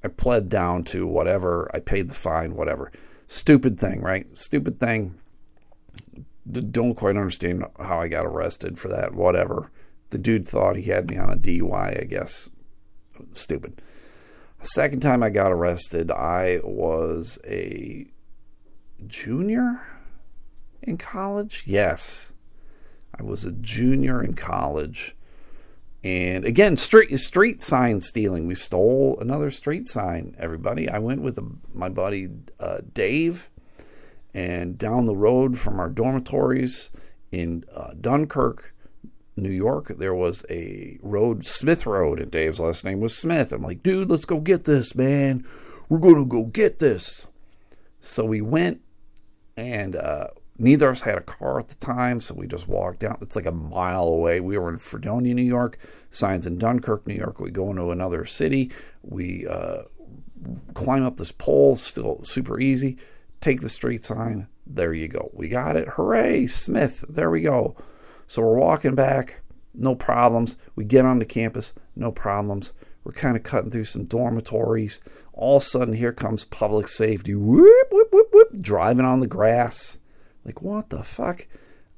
I 0.03 0.09
pled 0.09 0.49
down 0.49 0.85
to 0.85 1.07
whatever. 1.07 1.71
I 1.75 1.79
paid 1.79 2.09
the 2.09 2.15
fine, 2.15 2.57
whatever. 2.57 2.91
Stupid 3.27 3.79
thing, 3.79 4.01
right? 4.01 4.35
Stupid 4.35 4.81
thing. 4.81 5.19
Don't 6.51 6.95
quite 6.95 7.19
understand 7.19 7.67
how 7.81 8.01
I 8.01 8.09
got 8.09 8.25
arrested 8.25 8.79
for 8.79 8.89
that, 8.89 9.13
whatever. 9.13 9.71
The 10.09 10.17
dude 10.17 10.49
thought 10.49 10.77
he 10.77 10.85
had 10.85 11.11
me 11.11 11.19
on 11.19 11.29
a 11.29 11.37
DUI, 11.37 12.01
I 12.01 12.05
guess. 12.07 12.49
Stupid. 13.33 13.83
Second 14.65 15.01
time 15.01 15.25
I 15.25 15.31
got 15.31 15.51
arrested, 15.51 16.13
I 16.13 16.61
was 16.63 17.41
a 17.45 18.07
junior 19.05 19.81
in 20.81 20.99
college. 20.99 21.65
Yes, 21.67 22.33
I 23.19 23.25
was 23.25 23.45
a 23.45 23.51
junior 23.51 24.23
in 24.23 24.35
college. 24.35 25.17
And 26.05 26.45
again, 26.45 26.77
street 26.77 27.17
street 27.19 27.61
sign 27.61 28.01
stealing. 28.01 28.47
We 28.47 28.55
stole 28.55 29.19
another 29.21 29.51
street 29.51 29.89
sign. 29.89 30.37
Everybody, 30.39 30.89
I 30.89 31.01
went 31.01 31.23
with 31.23 31.39
a, 31.39 31.47
my 31.75 31.89
buddy 31.89 32.29
uh, 32.61 32.79
Dave, 32.95 33.51
and 34.33 34.79
down 34.79 35.07
the 35.07 35.17
road 35.17 35.59
from 35.59 35.81
our 35.81 35.91
dormitories 35.91 36.91
in 37.33 37.65
uh, 37.75 37.95
Dunkirk, 38.01 38.72
New 39.37 39.51
York, 39.51 39.95
there 39.97 40.15
was 40.15 40.45
a 40.51 40.99
road, 41.03 41.47
Smith 41.47 41.87
Road, 41.87 42.21
and 42.21 42.31
Dave's 42.31 42.61
last 42.61 42.85
name 42.85 43.01
was 43.01 43.17
Smith. 43.17 43.53
I'm 43.53 43.63
like, 43.63 43.83
dude, 43.83 44.11
let's 44.11 44.27
go 44.27 44.41
get 44.41 44.65
this, 44.65 44.95
man. 44.95 45.47
We're 45.89 46.01
gonna 46.01 46.27
go 46.27 46.45
get 46.45 46.79
this. 46.79 47.27
So 48.01 48.25
we 48.25 48.41
went, 48.41 48.81
and 49.57 49.97
uh, 49.97 50.29
Neither 50.63 50.91
of 50.91 50.93
us 50.93 51.03
had 51.03 51.19
a 51.19 51.23
car 51.23 51.59
at 51.59 51.69
the 51.69 51.75
time, 51.77 52.21
so 52.21 52.35
we 52.35 52.47
just 52.47 52.69
walked 52.69 53.01
down. 53.01 53.19
It's 53.21 53.35
like 53.35 53.47
a 53.47 53.53
mile 53.53 54.05
away. 54.05 54.39
We 54.39 54.57
were 54.59 54.69
in 54.69 54.79
Fredonia, 54.79 55.35
New 55.35 55.43
York. 55.43 55.77
Signs 56.09 56.47
in 56.47 56.57
Dunkirk, 56.57 57.05
New 57.05 57.15
York. 57.15 57.41
We 57.41 57.51
go 57.51 57.71
into 57.71 57.91
another 57.91 58.27
city. 58.27 58.71
We 59.03 59.45
uh, 59.45 59.83
climb 60.75 61.05
up 61.05 61.17
this 61.17 61.33
pole, 61.33 61.75
still 61.75 62.23
super 62.23 62.61
easy. 62.61 62.99
Take 63.41 63.61
the 63.61 63.69
street 63.69 64.05
sign. 64.05 64.47
There 64.65 64.93
you 64.93 65.09
go. 65.09 65.31
We 65.33 65.49
got 65.49 65.75
it. 65.75 65.89
Hooray, 65.89 66.47
Smith. 66.47 67.05
There 67.09 67.31
we 67.31 67.41
go. 67.41 67.75
So 68.33 68.41
we're 68.41 68.57
walking 68.57 68.95
back. 68.95 69.41
No 69.75 69.95
problems. 69.95 70.57
We 70.75 70.85
get 70.85 71.05
onto 71.05 71.27
campus. 71.27 71.75
No 71.95 72.11
problems. 72.11 72.73
We're 73.05 73.13
kind 73.13 73.37
of 73.37 73.43
cutting 73.43 73.71
through 73.71 73.85
some 73.85 74.05
dormitories. 74.05 75.03
All 75.35 75.59
of 75.59 75.63
a 75.63 75.67
sudden, 75.67 75.93
here 75.93 76.15
comes 76.15 76.47
public 76.47 76.89
safety. 76.89 77.35
Whoop, 77.35 77.89
whoop, 77.91 78.09
whoop, 78.11 78.29
whoop. 78.33 78.63
Driving 78.63 79.05
on 79.05 79.21
the 79.21 79.27
grass 79.27 79.99
like, 80.47 80.63
what 80.63 80.89
the 80.89 81.03
fuck? 81.03 81.47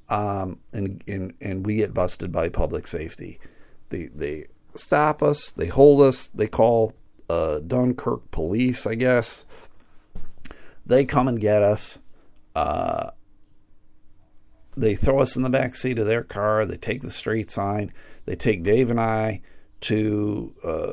Um, 0.09 0.59
and, 0.73 1.05
and, 1.07 1.35
and 1.41 1.65
we 1.65 1.77
get 1.77 1.95
busted 1.95 2.31
by 2.31 2.49
public 2.49 2.89
safety. 2.89 3.39
They, 3.89 4.07
they 4.07 4.47
stop 4.75 5.23
us, 5.23 5.53
they 5.53 5.69
hold 5.69 6.01
us, 6.01 6.27
they 6.27 6.49
call 6.49 6.95
uh, 7.31 7.61
Dunkirk 7.61 8.31
police, 8.33 8.89
I 8.89 8.97
guess. 8.97 9.45
They 10.85 11.05
come 11.05 11.29
and 11.29 11.41
get 11.41 11.63
us. 11.63 12.01
Uh, 12.57 13.11
they 14.77 14.95
throw 14.95 15.21
us 15.21 15.37
in 15.37 15.43
the 15.43 15.51
back 15.51 15.75
seat 15.75 15.99
of 15.99 16.07
their 16.07 16.23
car. 16.23 16.65
They 16.67 16.77
take 16.77 17.03
the 17.03 17.11
street 17.11 17.51
sign. 17.51 17.93
They 18.27 18.37
take 18.37 18.63
Dave 18.63 18.91
and 18.91 19.01
I 19.01 19.41
to 19.83 20.55
uh, 20.65 20.93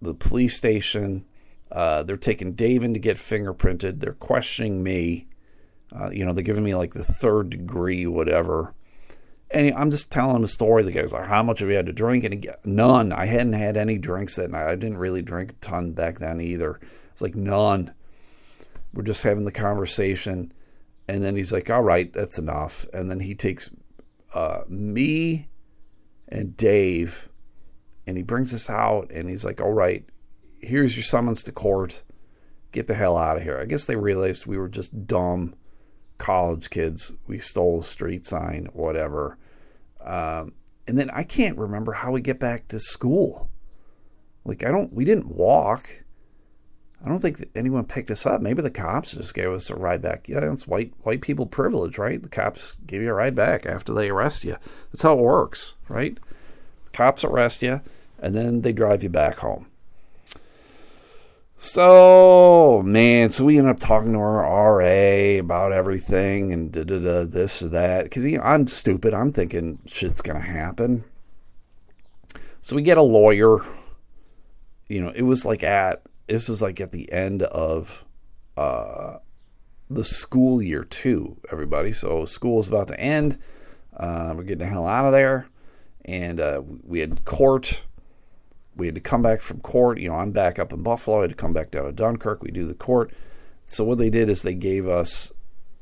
the 0.00 0.14
police 0.14 0.56
station. 0.56 1.24
Uh, 1.70 2.02
they're 2.02 2.16
taking 2.16 2.52
Dave 2.52 2.84
in 2.84 2.94
to 2.94 3.00
get 3.00 3.16
fingerprinted. 3.16 4.00
They're 4.00 4.12
questioning 4.12 4.82
me. 4.82 5.28
Uh, 5.94 6.10
you 6.10 6.24
know, 6.24 6.32
they're 6.32 6.44
giving 6.44 6.64
me 6.64 6.74
like 6.74 6.94
the 6.94 7.04
third 7.04 7.50
degree, 7.50 8.06
whatever. 8.06 8.74
And 9.50 9.72
I'm 9.74 9.90
just 9.90 10.12
telling 10.12 10.36
him 10.36 10.44
a 10.44 10.48
story. 10.48 10.82
The 10.82 10.92
guy's 10.92 11.12
like, 11.12 11.26
"How 11.26 11.42
much 11.42 11.60
have 11.60 11.70
you 11.70 11.76
had 11.76 11.86
to 11.86 11.92
drink?" 11.92 12.24
And 12.24 12.34
he, 12.34 12.50
none. 12.64 13.12
I 13.12 13.24
hadn't 13.24 13.54
had 13.54 13.78
any 13.78 13.96
drinks 13.96 14.36
that 14.36 14.50
night. 14.50 14.68
I 14.68 14.74
didn't 14.74 14.98
really 14.98 15.22
drink 15.22 15.52
a 15.52 15.54
ton 15.54 15.92
back 15.92 16.18
then 16.18 16.40
either. 16.40 16.78
It's 17.12 17.22
like 17.22 17.34
none. 17.34 17.92
We're 18.92 19.04
just 19.04 19.22
having 19.22 19.44
the 19.44 19.52
conversation, 19.52 20.52
and 21.08 21.24
then 21.24 21.34
he's 21.36 21.52
like, 21.52 21.70
"All 21.70 21.82
right, 21.82 22.12
that's 22.12 22.38
enough." 22.38 22.86
And 22.92 23.10
then 23.10 23.20
he 23.20 23.34
takes 23.34 23.70
uh, 24.34 24.60
me 24.68 25.48
and 26.28 26.56
Dave, 26.56 27.28
and 28.06 28.16
he 28.16 28.22
brings 28.22 28.52
us 28.52 28.68
out, 28.68 29.10
and 29.10 29.28
he's 29.28 29.44
like, 29.44 29.60
"All 29.60 29.72
right, 29.72 30.04
here's 30.60 30.96
your 30.96 31.04
summons 31.04 31.42
to 31.44 31.52
court. 31.52 32.04
Get 32.70 32.86
the 32.86 32.94
hell 32.94 33.16
out 33.16 33.38
of 33.38 33.42
here." 33.42 33.58
I 33.58 33.64
guess 33.64 33.86
they 33.86 33.96
realized 33.96 34.46
we 34.46 34.58
were 34.58 34.68
just 34.68 35.06
dumb 35.06 35.54
college 36.18 36.68
kids. 36.68 37.14
We 37.26 37.38
stole 37.38 37.80
a 37.80 37.84
street 37.84 38.26
sign, 38.26 38.68
whatever. 38.72 39.38
Um, 40.04 40.52
and 40.86 40.98
then 40.98 41.10
I 41.10 41.22
can't 41.22 41.58
remember 41.58 41.92
how 41.92 42.12
we 42.12 42.20
get 42.20 42.38
back 42.38 42.68
to 42.68 42.78
school. 42.78 43.50
Like 44.44 44.64
I 44.64 44.70
don't, 44.70 44.92
we 44.92 45.04
didn't 45.04 45.34
walk. 45.34 46.04
I 47.04 47.08
don't 47.08 47.20
think 47.20 47.48
anyone 47.54 47.84
picked 47.84 48.10
us 48.10 48.26
up. 48.26 48.40
Maybe 48.40 48.60
the 48.60 48.70
cops 48.70 49.12
just 49.12 49.34
gave 49.34 49.50
us 49.50 49.70
a 49.70 49.76
ride 49.76 50.02
back. 50.02 50.28
Yeah, 50.28 50.52
it's 50.52 50.66
white 50.66 50.92
white 51.02 51.20
people 51.20 51.46
privilege, 51.46 51.96
right? 51.96 52.20
The 52.20 52.28
cops 52.28 52.78
give 52.86 53.02
you 53.02 53.10
a 53.10 53.14
ride 53.14 53.36
back 53.36 53.66
after 53.66 53.94
they 53.94 54.10
arrest 54.10 54.44
you. 54.44 54.56
That's 54.90 55.02
how 55.02 55.14
it 55.14 55.22
works, 55.22 55.74
right? 55.88 56.18
Cops 56.92 57.22
arrest 57.22 57.62
you, 57.62 57.80
and 58.18 58.34
then 58.34 58.62
they 58.62 58.72
drive 58.72 59.04
you 59.04 59.08
back 59.08 59.36
home. 59.36 59.66
So, 61.60 62.82
man, 62.84 63.30
so 63.30 63.44
we 63.44 63.58
end 63.58 63.66
up 63.66 63.80
talking 63.80 64.12
to 64.12 64.18
our 64.20 64.78
RA 64.78 65.40
about 65.40 65.72
everything 65.72 66.52
and 66.52 66.70
da 66.70 66.84
da 66.84 67.00
da 67.00 67.24
this 67.24 67.60
or 67.62 67.68
that. 67.70 68.04
Because, 68.04 68.24
you 68.24 68.38
know, 68.38 68.44
I'm 68.44 68.68
stupid. 68.68 69.12
I'm 69.12 69.32
thinking 69.32 69.80
shit's 69.84 70.22
to 70.22 70.38
happen. 70.38 71.02
So 72.62 72.76
we 72.76 72.82
get 72.82 72.96
a 72.96 73.02
lawyer. 73.02 73.58
You 74.88 75.02
know, 75.02 75.08
it 75.10 75.22
was 75.22 75.44
like 75.44 75.64
at, 75.64 76.02
this 76.28 76.48
was 76.48 76.62
like 76.62 76.80
at 76.80 76.92
the 76.92 77.10
end 77.12 77.42
of 77.42 78.04
uh, 78.56 79.18
the 79.90 80.04
school 80.04 80.62
year, 80.62 80.84
too, 80.84 81.38
everybody. 81.50 81.92
So 81.92 82.24
school 82.24 82.60
is 82.60 82.68
about 82.68 82.88
to 82.88 83.00
end. 83.00 83.38
Uh, 83.96 84.34
we're 84.36 84.44
getting 84.44 84.58
the 84.58 84.66
hell 84.66 84.86
out 84.86 85.06
of 85.06 85.12
there. 85.12 85.48
And 86.04 86.40
uh, 86.40 86.62
we 86.84 87.00
had 87.00 87.24
court 87.24 87.82
we 88.78 88.86
had 88.86 88.94
to 88.94 89.00
come 89.00 89.22
back 89.22 89.42
from 89.42 89.60
court. 89.60 89.98
You 89.98 90.08
know, 90.08 90.14
I'm 90.14 90.30
back 90.30 90.58
up 90.58 90.72
in 90.72 90.82
Buffalo. 90.82 91.18
I 91.18 91.22
had 91.22 91.30
to 91.30 91.36
come 91.36 91.52
back 91.52 91.72
down 91.72 91.84
to 91.84 91.92
Dunkirk. 91.92 92.42
We 92.42 92.52
do 92.52 92.66
the 92.66 92.74
court. 92.74 93.12
So 93.66 93.84
what 93.84 93.98
they 93.98 94.08
did 94.08 94.30
is 94.30 94.40
they 94.40 94.54
gave 94.54 94.88
us, 94.88 95.32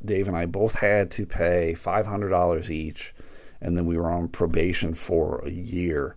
Dave 0.04 0.26
and 0.26 0.36
I 0.36 0.46
both 0.46 0.76
had 0.76 1.10
to 1.12 1.26
pay 1.26 1.76
$500 1.78 2.70
each, 2.70 3.14
and 3.60 3.76
then 3.76 3.86
we 3.86 3.96
were 3.96 4.10
on 4.10 4.28
probation 4.28 4.94
for 4.94 5.44
a 5.44 5.50
year. 5.50 6.16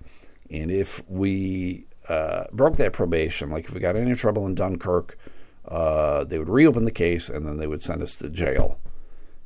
And 0.49 0.71
if 0.71 1.03
we 1.07 1.85
uh, 2.09 2.45
broke 2.51 2.75
that 2.77 2.91
probation, 2.91 3.49
like 3.49 3.65
if 3.65 3.73
we 3.73 3.79
got 3.79 3.95
any 3.95 4.15
trouble 4.15 4.45
in 4.45 4.55
Dunkirk, 4.55 5.17
uh, 5.67 6.23
they 6.23 6.39
would 6.39 6.49
reopen 6.49 6.83
the 6.83 6.91
case 6.91 7.29
and 7.29 7.45
then 7.45 7.57
they 7.57 7.67
would 7.67 7.83
send 7.83 8.01
us 8.01 8.15
to 8.17 8.29
jail. 8.29 8.79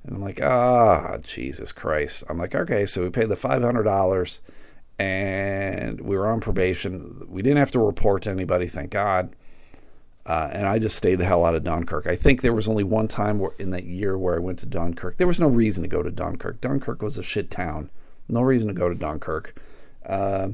And 0.03 0.15
I'm 0.15 0.21
like, 0.21 0.41
ah, 0.41 1.17
Jesus 1.17 1.71
Christ. 1.71 2.23
I'm 2.29 2.37
like, 2.37 2.55
okay, 2.55 2.85
so 2.85 3.03
we 3.03 3.09
paid 3.09 3.29
the 3.29 3.35
$500 3.35 4.39
and 4.99 6.01
we 6.01 6.17
were 6.17 6.27
on 6.27 6.39
probation. 6.39 7.25
We 7.27 7.41
didn't 7.41 7.57
have 7.57 7.71
to 7.71 7.79
report 7.79 8.23
to 8.23 8.31
anybody, 8.31 8.67
thank 8.67 8.91
God. 8.91 9.35
Uh, 10.25 10.49
and 10.53 10.65
I 10.65 10.79
just 10.79 10.95
stayed 10.95 11.15
the 11.15 11.25
hell 11.25 11.43
out 11.43 11.55
of 11.55 11.65
Dunkirk. 11.65 12.07
I 12.07 12.15
think 12.15 12.41
there 12.41 12.53
was 12.53 12.69
only 12.69 12.83
one 12.85 13.09
time 13.09 13.39
where, 13.39 13.51
in 13.59 13.71
that 13.71 13.83
year 13.83 14.17
where 14.17 14.35
I 14.35 14.39
went 14.39 14.59
to 14.59 14.65
Dunkirk. 14.65 15.17
There 15.17 15.27
was 15.27 15.39
no 15.39 15.47
reason 15.47 15.83
to 15.83 15.89
go 15.89 16.01
to 16.01 16.11
Dunkirk. 16.11 16.61
Dunkirk 16.61 17.01
was 17.01 17.17
a 17.17 17.23
shit 17.23 17.51
town. 17.51 17.89
No 18.29 18.41
reason 18.41 18.69
to 18.69 18.73
go 18.73 18.87
to 18.87 18.95
Dunkirk. 18.95 19.53
Uh, 20.05 20.49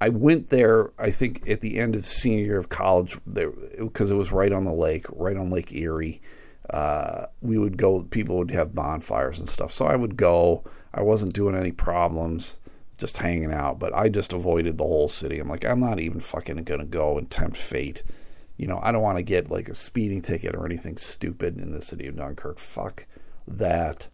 I 0.00 0.10
went 0.10 0.48
there, 0.48 0.92
I 0.98 1.10
think, 1.10 1.48
at 1.48 1.60
the 1.60 1.78
end 1.78 1.96
of 1.96 2.06
senior 2.06 2.44
year 2.44 2.58
of 2.58 2.68
college 2.68 3.18
because 3.26 4.10
it 4.10 4.16
was 4.16 4.30
right 4.30 4.52
on 4.52 4.64
the 4.64 4.72
lake, 4.72 5.06
right 5.10 5.36
on 5.36 5.50
Lake 5.50 5.72
Erie. 5.72 6.22
Uh, 6.70 7.26
we 7.40 7.58
would 7.58 7.76
go, 7.76 8.02
people 8.02 8.36
would 8.38 8.50
have 8.50 8.74
bonfires 8.74 9.38
and 9.38 9.48
stuff. 9.48 9.72
So 9.72 9.86
I 9.86 9.96
would 9.96 10.16
go. 10.16 10.62
I 10.94 11.02
wasn't 11.02 11.34
doing 11.34 11.56
any 11.56 11.72
problems 11.72 12.58
just 12.98 13.18
hanging 13.18 13.52
out. 13.52 13.78
But 13.78 13.94
I 13.94 14.08
just 14.08 14.32
avoided 14.32 14.76
the 14.76 14.84
whole 14.84 15.08
city. 15.08 15.38
I'm 15.38 15.48
like, 15.48 15.64
I'm 15.64 15.80
not 15.80 16.00
even 16.00 16.20
fucking 16.20 16.62
gonna 16.64 16.84
go 16.84 17.16
and 17.16 17.30
tempt 17.30 17.56
fate. 17.56 18.02
You 18.56 18.66
know, 18.66 18.80
I 18.82 18.92
don't 18.92 19.02
want 19.02 19.18
to 19.18 19.22
get 19.22 19.50
like 19.50 19.68
a 19.68 19.74
speeding 19.74 20.20
ticket 20.20 20.54
or 20.54 20.66
anything 20.66 20.96
stupid 20.96 21.58
in 21.58 21.70
the 21.70 21.80
city 21.80 22.06
of 22.08 22.16
Dunkirk. 22.16 22.58
Fuck 22.58 23.06
that. 23.46 24.08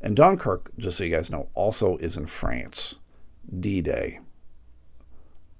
And 0.00 0.16
Dunkirk, 0.16 0.72
just 0.76 0.98
so 0.98 1.04
you 1.04 1.10
guys 1.10 1.30
know, 1.30 1.48
also 1.54 1.96
is 1.98 2.16
in 2.16 2.26
France. 2.26 2.96
D 3.58 3.80
Day. 3.80 4.18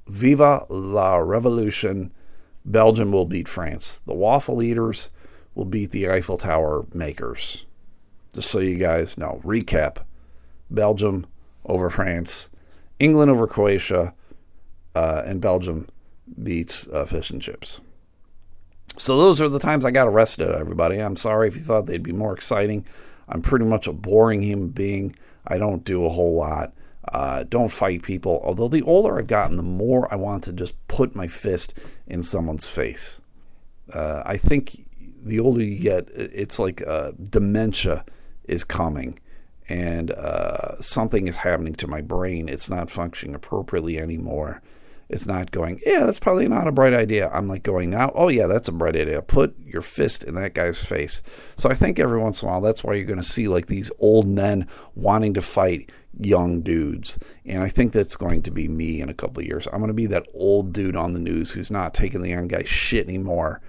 Viva 0.06 0.66
la 0.68 1.16
Revolution. 1.16 2.12
Belgium 2.64 3.12
will 3.12 3.26
beat 3.26 3.48
France. 3.48 4.00
The 4.06 4.14
waffle 4.14 4.62
eaters 4.62 5.10
will 5.54 5.64
beat 5.64 5.90
the 5.90 6.08
Eiffel 6.10 6.38
Tower 6.38 6.86
makers. 6.92 7.64
Just 8.32 8.50
so 8.50 8.58
you 8.58 8.76
guys 8.76 9.16
know. 9.16 9.40
Recap 9.44 9.98
Belgium 10.70 11.26
over 11.64 11.90
France, 11.90 12.48
England 12.98 13.30
over 13.30 13.46
Croatia, 13.46 14.14
uh, 14.94 15.22
and 15.24 15.40
Belgium 15.40 15.88
beats 16.42 16.88
uh, 16.88 17.04
fish 17.04 17.30
and 17.30 17.42
chips. 17.42 17.80
So 18.96 19.18
those 19.18 19.40
are 19.40 19.48
the 19.48 19.58
times 19.58 19.84
I 19.84 19.90
got 19.90 20.08
arrested, 20.08 20.48
everybody. 20.50 20.98
I'm 20.98 21.16
sorry 21.16 21.48
if 21.48 21.56
you 21.56 21.62
thought 21.62 21.86
they'd 21.86 22.02
be 22.02 22.12
more 22.12 22.32
exciting. 22.34 22.86
I'm 23.28 23.42
pretty 23.42 23.64
much 23.64 23.86
a 23.86 23.92
boring 23.92 24.42
human 24.42 24.68
being. 24.68 25.16
I 25.46 25.58
don't 25.58 25.84
do 25.84 26.04
a 26.04 26.10
whole 26.10 26.34
lot. 26.34 26.72
Uh, 27.12 27.44
don't 27.44 27.70
fight 27.70 28.02
people. 28.02 28.40
Although 28.44 28.68
the 28.68 28.82
older 28.82 29.18
I've 29.18 29.26
gotten, 29.26 29.56
the 29.56 29.62
more 29.62 30.12
I 30.12 30.16
want 30.16 30.44
to 30.44 30.52
just 30.52 30.86
put 30.88 31.14
my 31.14 31.28
fist 31.28 31.74
in 32.06 32.22
someone's 32.22 32.66
face. 32.66 33.20
Uh, 33.92 34.22
I 34.26 34.36
think 34.36 34.86
the 35.22 35.40
older 35.40 35.62
you 35.62 35.78
get, 35.78 36.08
it's 36.14 36.58
like 36.58 36.86
uh, 36.86 37.12
dementia 37.30 38.04
is 38.44 38.64
coming 38.64 39.18
and 39.68 40.10
uh, 40.12 40.80
something 40.80 41.26
is 41.26 41.36
happening 41.36 41.74
to 41.74 41.88
my 41.88 42.00
brain. 42.00 42.48
It's 42.48 42.70
not 42.70 42.90
functioning 42.90 43.34
appropriately 43.34 43.98
anymore. 43.98 44.62
It's 45.08 45.26
not 45.26 45.52
going, 45.52 45.80
yeah, 45.86 46.04
that's 46.04 46.18
probably 46.18 46.48
not 46.48 46.66
a 46.66 46.72
bright 46.72 46.92
idea. 46.92 47.30
I'm 47.32 47.46
like 47.46 47.62
going 47.62 47.90
now, 47.90 48.10
oh, 48.14 48.28
yeah, 48.28 48.46
that's 48.46 48.68
a 48.68 48.72
bright 48.72 48.96
idea. 48.96 49.22
Put 49.22 49.56
your 49.64 49.82
fist 49.82 50.24
in 50.24 50.34
that 50.34 50.54
guy's 50.54 50.84
face. 50.84 51.22
So 51.56 51.70
I 51.70 51.74
think 51.74 52.00
every 52.00 52.20
once 52.20 52.42
in 52.42 52.48
a 52.48 52.50
while, 52.50 52.60
that's 52.60 52.82
why 52.82 52.94
you're 52.94 53.04
going 53.04 53.20
to 53.20 53.22
see 53.22 53.46
like 53.46 53.66
these 53.66 53.90
old 54.00 54.26
men 54.26 54.66
wanting 54.96 55.34
to 55.34 55.42
fight 55.42 55.90
young 56.18 56.62
dudes. 56.62 57.18
And 57.44 57.62
I 57.62 57.68
think 57.68 57.92
that's 57.92 58.16
going 58.16 58.42
to 58.42 58.50
be 58.50 58.68
me 58.68 59.00
in 59.00 59.08
a 59.08 59.14
couple 59.14 59.40
of 59.40 59.46
years. 59.46 59.66
I'm 59.66 59.78
going 59.78 59.88
to 59.88 59.94
be 59.94 60.06
that 60.06 60.26
old 60.34 60.72
dude 60.72 60.96
on 60.96 61.12
the 61.12 61.18
news 61.18 61.52
who's 61.52 61.70
not 61.70 61.94
taking 61.94 62.22
the 62.22 62.30
young 62.30 62.48
guy 62.48 62.64
shit 62.64 63.08
anymore. 63.08 63.60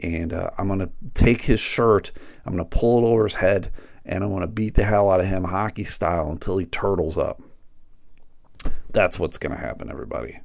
And 0.00 0.32
uh, 0.32 0.50
I'm 0.56 0.68
going 0.68 0.78
to 0.80 0.90
take 1.14 1.42
his 1.42 1.60
shirt, 1.60 2.12
I'm 2.46 2.54
going 2.54 2.68
to 2.68 2.76
pull 2.78 3.04
it 3.04 3.08
over 3.08 3.24
his 3.24 3.34
head, 3.36 3.72
and 4.04 4.22
I'm 4.22 4.30
going 4.30 4.42
to 4.42 4.46
beat 4.46 4.74
the 4.74 4.84
hell 4.84 5.10
out 5.10 5.20
of 5.20 5.26
him 5.26 5.44
hockey 5.44 5.84
style 5.84 6.30
until 6.30 6.58
he 6.58 6.66
turtles 6.66 7.18
up. 7.18 7.42
That's 8.90 9.18
what's 9.18 9.38
going 9.38 9.52
to 9.52 9.60
happen, 9.60 9.90
everybody. 9.90 10.40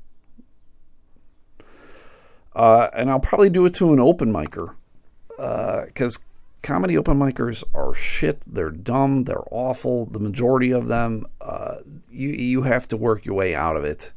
Uh, 2.55 2.89
and 2.93 3.09
I'll 3.09 3.19
probably 3.19 3.49
do 3.49 3.65
it 3.65 3.73
to 3.75 3.93
an 3.93 3.99
open 3.99 4.31
micer 4.31 4.75
because 5.37 6.17
uh, 6.17 6.21
comedy 6.63 6.97
open 6.97 7.19
micers 7.19 7.63
are 7.73 7.93
shit. 7.93 8.41
They're 8.47 8.71
dumb. 8.71 9.23
They're 9.23 9.43
awful. 9.51 10.07
The 10.07 10.19
majority 10.19 10.71
of 10.71 10.87
them, 10.87 11.27
uh, 11.39 11.75
you 12.09 12.29
you 12.29 12.63
have 12.63 12.87
to 12.89 12.97
work 12.97 13.25
your 13.25 13.35
way 13.35 13.53
out 13.53 13.75
of 13.75 13.83
it. 13.83 14.11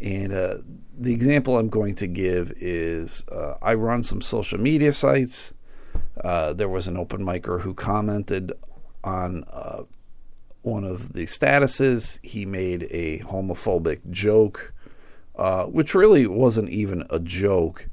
And 0.00 0.32
uh, 0.32 0.56
the 0.98 1.12
example 1.12 1.58
I'm 1.58 1.68
going 1.68 1.94
to 1.96 2.06
give 2.06 2.52
is 2.56 3.24
uh, 3.30 3.56
I 3.60 3.74
run 3.74 4.02
some 4.02 4.22
social 4.22 4.58
media 4.58 4.92
sites. 4.92 5.54
Uh, 6.22 6.52
there 6.52 6.68
was 6.68 6.88
an 6.88 6.96
open 6.96 7.24
micer 7.24 7.60
who 7.60 7.74
commented 7.74 8.52
on 9.02 9.44
one 10.62 10.84
of 10.84 11.12
the 11.12 11.26
statuses. 11.26 12.18
He 12.24 12.46
made 12.46 12.88
a 12.90 13.18
homophobic 13.20 14.10
joke 14.10 14.74
uh, 15.36 15.64
which 15.64 15.94
really 15.94 16.26
wasn't 16.26 16.70
even 16.70 17.04
a 17.10 17.18
joke. 17.18 17.88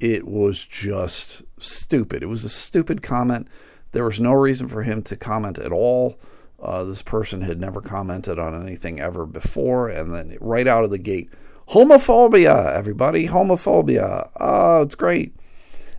It 0.00 0.26
was 0.26 0.64
just 0.64 1.42
stupid. 1.58 2.22
It 2.22 2.26
was 2.26 2.44
a 2.44 2.48
stupid 2.48 3.02
comment. 3.02 3.48
There 3.92 4.04
was 4.04 4.20
no 4.20 4.32
reason 4.32 4.68
for 4.68 4.82
him 4.82 5.02
to 5.02 5.16
comment 5.16 5.58
at 5.58 5.72
all. 5.72 6.18
Uh, 6.60 6.84
this 6.84 7.02
person 7.02 7.42
had 7.42 7.60
never 7.60 7.80
commented 7.80 8.38
on 8.38 8.60
anything 8.60 8.98
ever 9.00 9.26
before, 9.26 9.88
and 9.88 10.14
then 10.14 10.36
right 10.40 10.66
out 10.66 10.84
of 10.84 10.90
the 10.90 10.98
gate, 10.98 11.30
homophobia, 11.68 12.72
everybody, 12.72 13.28
homophobia. 13.28 14.30
Oh, 14.40 14.82
it's 14.82 14.94
great. 14.94 15.34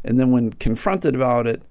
And 0.03 0.19
then 0.19 0.31
when 0.31 0.53
confronted 0.53 1.15
about 1.15 1.47
it, 1.47 1.63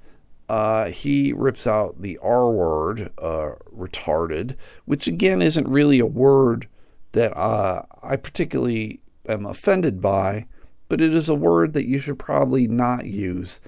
uh, 0.49 0.87
he 0.87 1.33
rips 1.33 1.67
out 1.67 2.03
the 2.03 2.19
R 2.19 2.51
word, 2.51 3.11
uh, 3.19 3.53
retarded, 3.75 4.57
which 4.85 5.07
again 5.07 5.41
isn't 5.41 5.69
really 5.69 5.99
a 5.99 6.07
word 6.07 6.69
that 7.13 7.37
uh, 7.37 7.83
I 8.03 8.17
particularly 8.17 9.01
am 9.29 9.47
offended 9.47 10.01
by, 10.01 10.47
but 10.95 11.01
it 11.01 11.13
is 11.13 11.29
a 11.29 11.35
word 11.35 11.73
that 11.73 11.89
you 11.89 11.99
should 11.99 12.21
probably 12.21 12.69
not 12.69 13.05
use 13.05 13.61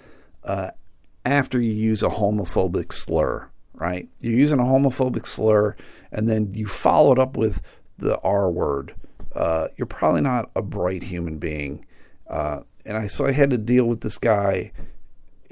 uh, 0.45 0.71
after 1.25 1.61
you 1.61 1.73
use 1.73 2.01
a 2.01 2.09
homophobic 2.09 2.93
slur, 2.93 3.51
right? 3.75 4.09
You're 4.21 4.39
using 4.39 4.61
a 4.61 4.63
homophobic 4.63 5.27
slur 5.27 5.75
and 6.13 6.29
then 6.29 6.55
you 6.55 6.69
follow 6.69 7.11
it 7.11 7.19
up 7.19 7.37
with 7.37 7.61
the 7.99 8.17
R 8.21 8.49
word. 8.49 8.95
Uh, 9.35 9.67
you're 9.77 9.87
probably 9.87 10.21
not 10.21 10.53
a 10.55 10.63
bright 10.63 11.03
human 11.03 11.39
being. 11.39 11.85
Uh, 12.31 12.61
and 12.85 12.97
I 12.97 13.09
so 13.09 13.27
I 13.27 13.33
had 13.33 13.51
to 13.51 13.59
deal 13.59 13.87
with 13.87 14.03
this 14.03 14.19
guy 14.19 14.71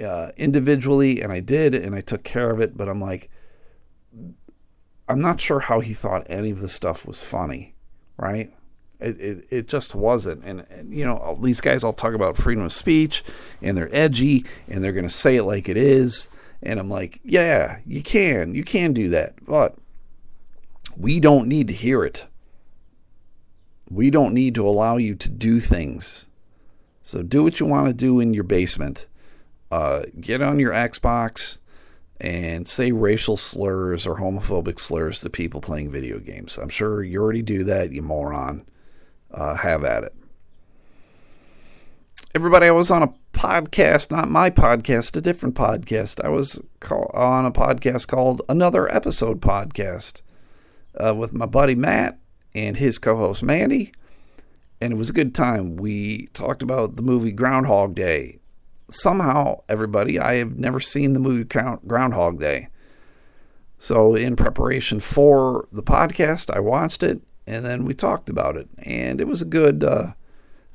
uh, 0.00 0.30
individually, 0.37 1.20
and 1.20 1.32
I 1.32 1.40
did, 1.40 1.74
and 1.74 1.92
I 1.92 2.02
took 2.02 2.22
care 2.22 2.52
of 2.52 2.60
it. 2.60 2.76
But 2.76 2.88
I'm 2.88 3.00
like, 3.00 3.30
I'm 5.08 5.20
not 5.20 5.40
sure 5.40 5.58
how 5.58 5.80
he 5.80 5.92
thought 5.92 6.24
any 6.28 6.52
of 6.52 6.60
the 6.60 6.68
stuff 6.68 7.04
was 7.04 7.24
funny 7.24 7.74
right? 8.16 8.52
It, 9.04 9.20
it, 9.20 9.46
it 9.50 9.68
just 9.68 9.94
wasn't. 9.94 10.42
And, 10.44 10.66
and, 10.70 10.90
you 10.90 11.04
know, 11.04 11.38
these 11.42 11.60
guys 11.60 11.84
all 11.84 11.92
talk 11.92 12.14
about 12.14 12.38
freedom 12.38 12.64
of 12.64 12.72
speech 12.72 13.22
and 13.60 13.76
they're 13.76 13.94
edgy 13.94 14.46
and 14.68 14.82
they're 14.82 14.92
going 14.92 15.04
to 15.04 15.10
say 15.10 15.36
it 15.36 15.44
like 15.44 15.68
it 15.68 15.76
is. 15.76 16.28
And 16.62 16.80
I'm 16.80 16.88
like, 16.88 17.20
yeah, 17.22 17.80
you 17.86 18.02
can. 18.02 18.54
You 18.54 18.64
can 18.64 18.94
do 18.94 19.10
that. 19.10 19.34
But 19.44 19.76
we 20.96 21.20
don't 21.20 21.48
need 21.48 21.68
to 21.68 21.74
hear 21.74 22.02
it. 22.02 22.26
We 23.90 24.10
don't 24.10 24.32
need 24.32 24.54
to 24.54 24.66
allow 24.66 24.96
you 24.96 25.14
to 25.16 25.28
do 25.28 25.60
things. 25.60 26.26
So 27.02 27.22
do 27.22 27.42
what 27.42 27.60
you 27.60 27.66
want 27.66 27.88
to 27.88 27.92
do 27.92 28.18
in 28.20 28.32
your 28.32 28.44
basement. 28.44 29.06
Uh, 29.70 30.04
get 30.18 30.40
on 30.40 30.58
your 30.58 30.72
Xbox 30.72 31.58
and 32.18 32.66
say 32.66 32.92
racial 32.92 33.36
slurs 33.36 34.06
or 34.06 34.16
homophobic 34.16 34.80
slurs 34.80 35.20
to 35.20 35.28
people 35.28 35.60
playing 35.60 35.90
video 35.90 36.18
games. 36.18 36.56
I'm 36.56 36.70
sure 36.70 37.02
you 37.02 37.20
already 37.20 37.42
do 37.42 37.64
that, 37.64 37.92
you 37.92 38.00
moron. 38.00 38.64
Uh, 39.34 39.56
have 39.56 39.84
at 39.84 40.04
it. 40.04 40.14
Everybody, 42.34 42.66
I 42.66 42.72
was 42.72 42.90
on 42.90 43.02
a 43.02 43.12
podcast, 43.32 44.10
not 44.10 44.30
my 44.30 44.50
podcast, 44.50 45.16
a 45.16 45.20
different 45.20 45.54
podcast. 45.54 46.24
I 46.24 46.28
was 46.28 46.62
call, 46.80 47.10
on 47.14 47.44
a 47.44 47.52
podcast 47.52 48.08
called 48.08 48.42
Another 48.48 48.92
Episode 48.94 49.40
Podcast 49.40 50.22
uh, 50.98 51.14
with 51.14 51.32
my 51.32 51.46
buddy 51.46 51.74
Matt 51.74 52.18
and 52.54 52.76
his 52.76 52.98
co 52.98 53.16
host 53.16 53.42
Mandy. 53.42 53.92
And 54.80 54.92
it 54.92 54.96
was 54.96 55.10
a 55.10 55.14
good 55.14 55.34
time. 55.34 55.76
We 55.76 56.26
talked 56.28 56.62
about 56.62 56.96
the 56.96 57.02
movie 57.02 57.32
Groundhog 57.32 57.94
Day 57.94 58.40
somehow, 58.90 59.62
everybody, 59.68 60.18
I 60.18 60.34
have 60.34 60.58
never 60.58 60.80
seen 60.80 61.12
the 61.12 61.20
movie 61.20 61.44
Groundhog 61.44 62.38
Day. 62.38 62.68
So, 63.78 64.14
in 64.14 64.36
preparation 64.36 65.00
for 65.00 65.68
the 65.72 65.82
podcast, 65.82 66.54
I 66.54 66.60
watched 66.60 67.02
it 67.02 67.20
and 67.46 67.64
then 67.64 67.85
we 67.85 67.94
talked 67.94 68.28
about 68.28 68.57
it. 68.57 68.68
And 68.78 69.20
it 69.20 69.26
was 69.26 69.42
a 69.42 69.46
good 69.46 69.85
uh, 69.85 70.12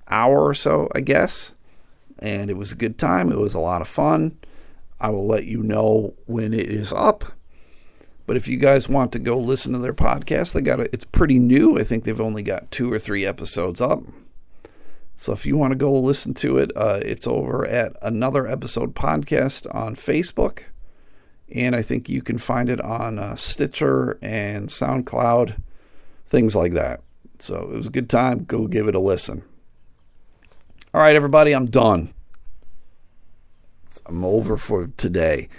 hour 0.08 0.46
or 0.46 0.54
so, 0.54 0.90
I 0.94 1.02
guess. 1.02 1.56
And 2.20 2.50
it 2.50 2.58
was 2.58 2.72
a 2.72 2.78
good 2.78 2.98
time. 2.98 3.32
It 3.32 3.40
was 3.40 3.54
a 3.54 3.60
lot 3.60 3.82
of 3.82 3.88
fun. 3.88 4.38
I 5.00 5.10
will 5.10 5.26
let 5.26 5.46
you 5.46 5.64
know 5.64 6.14
when 6.26 6.54
it 6.54 6.68
is 6.68 6.92
up. 6.92 7.26
But 8.26 8.38
if 8.38 8.48
you 8.48 8.58
guys 8.58 8.88
want 8.88 9.12
to 9.14 9.20
go 9.20 9.38
listen 9.38 9.74
to 9.74 9.80
their 9.80 9.94
podcast, 9.94 10.54
they 10.54 10.62
got 10.62 10.80
it. 10.80 10.90
It's 10.94 11.06
pretty 11.06 11.40
new. 11.40 11.80
I 11.80 11.84
think 11.84 12.04
they've 12.04 12.22
only 12.22 12.44
got 12.44 12.70
two 12.70 12.92
or 12.92 13.00
three 13.00 13.26
episodes 13.26 13.82
up. 13.82 14.04
So 15.16 15.34
if 15.34 15.46
you 15.46 15.58
want 15.58 15.72
to 15.72 15.78
go 15.78 15.92
listen 15.94 16.34
to 16.36 16.60
it, 16.60 16.72
uh, 16.76 17.00
it's 17.04 17.28
over 17.28 17.66
at 17.66 17.96
another 18.02 18.48
episode 18.48 18.94
podcast 18.94 19.74
on 19.74 19.96
Facebook. 19.96 20.64
And 21.54 21.76
I 21.76 21.82
think 21.82 22.08
you 22.08 22.22
can 22.22 22.38
find 22.38 22.70
it 22.70 22.80
on 22.82 23.18
uh, 23.18 23.36
Stitcher 23.36 24.20
and 24.22 24.70
SoundCloud, 24.70 25.60
things 26.30 26.56
like 26.56 26.74
that. 26.74 27.02
So 27.40 27.70
it 27.74 27.78
was 27.78 27.88
a 27.88 27.92
good 27.92 28.10
time. 28.10 28.46
Go 28.46 28.68
give 28.68 28.88
it 28.88 28.96
a 28.96 29.00
listen. 29.00 29.44
All 30.94 31.02
right, 31.02 31.16
everybody, 31.16 31.54
I'm 31.54 31.66
done. 31.66 32.14
I'm 34.06 34.24
over 34.24 34.58
for 34.58 34.88
today. 34.98 35.50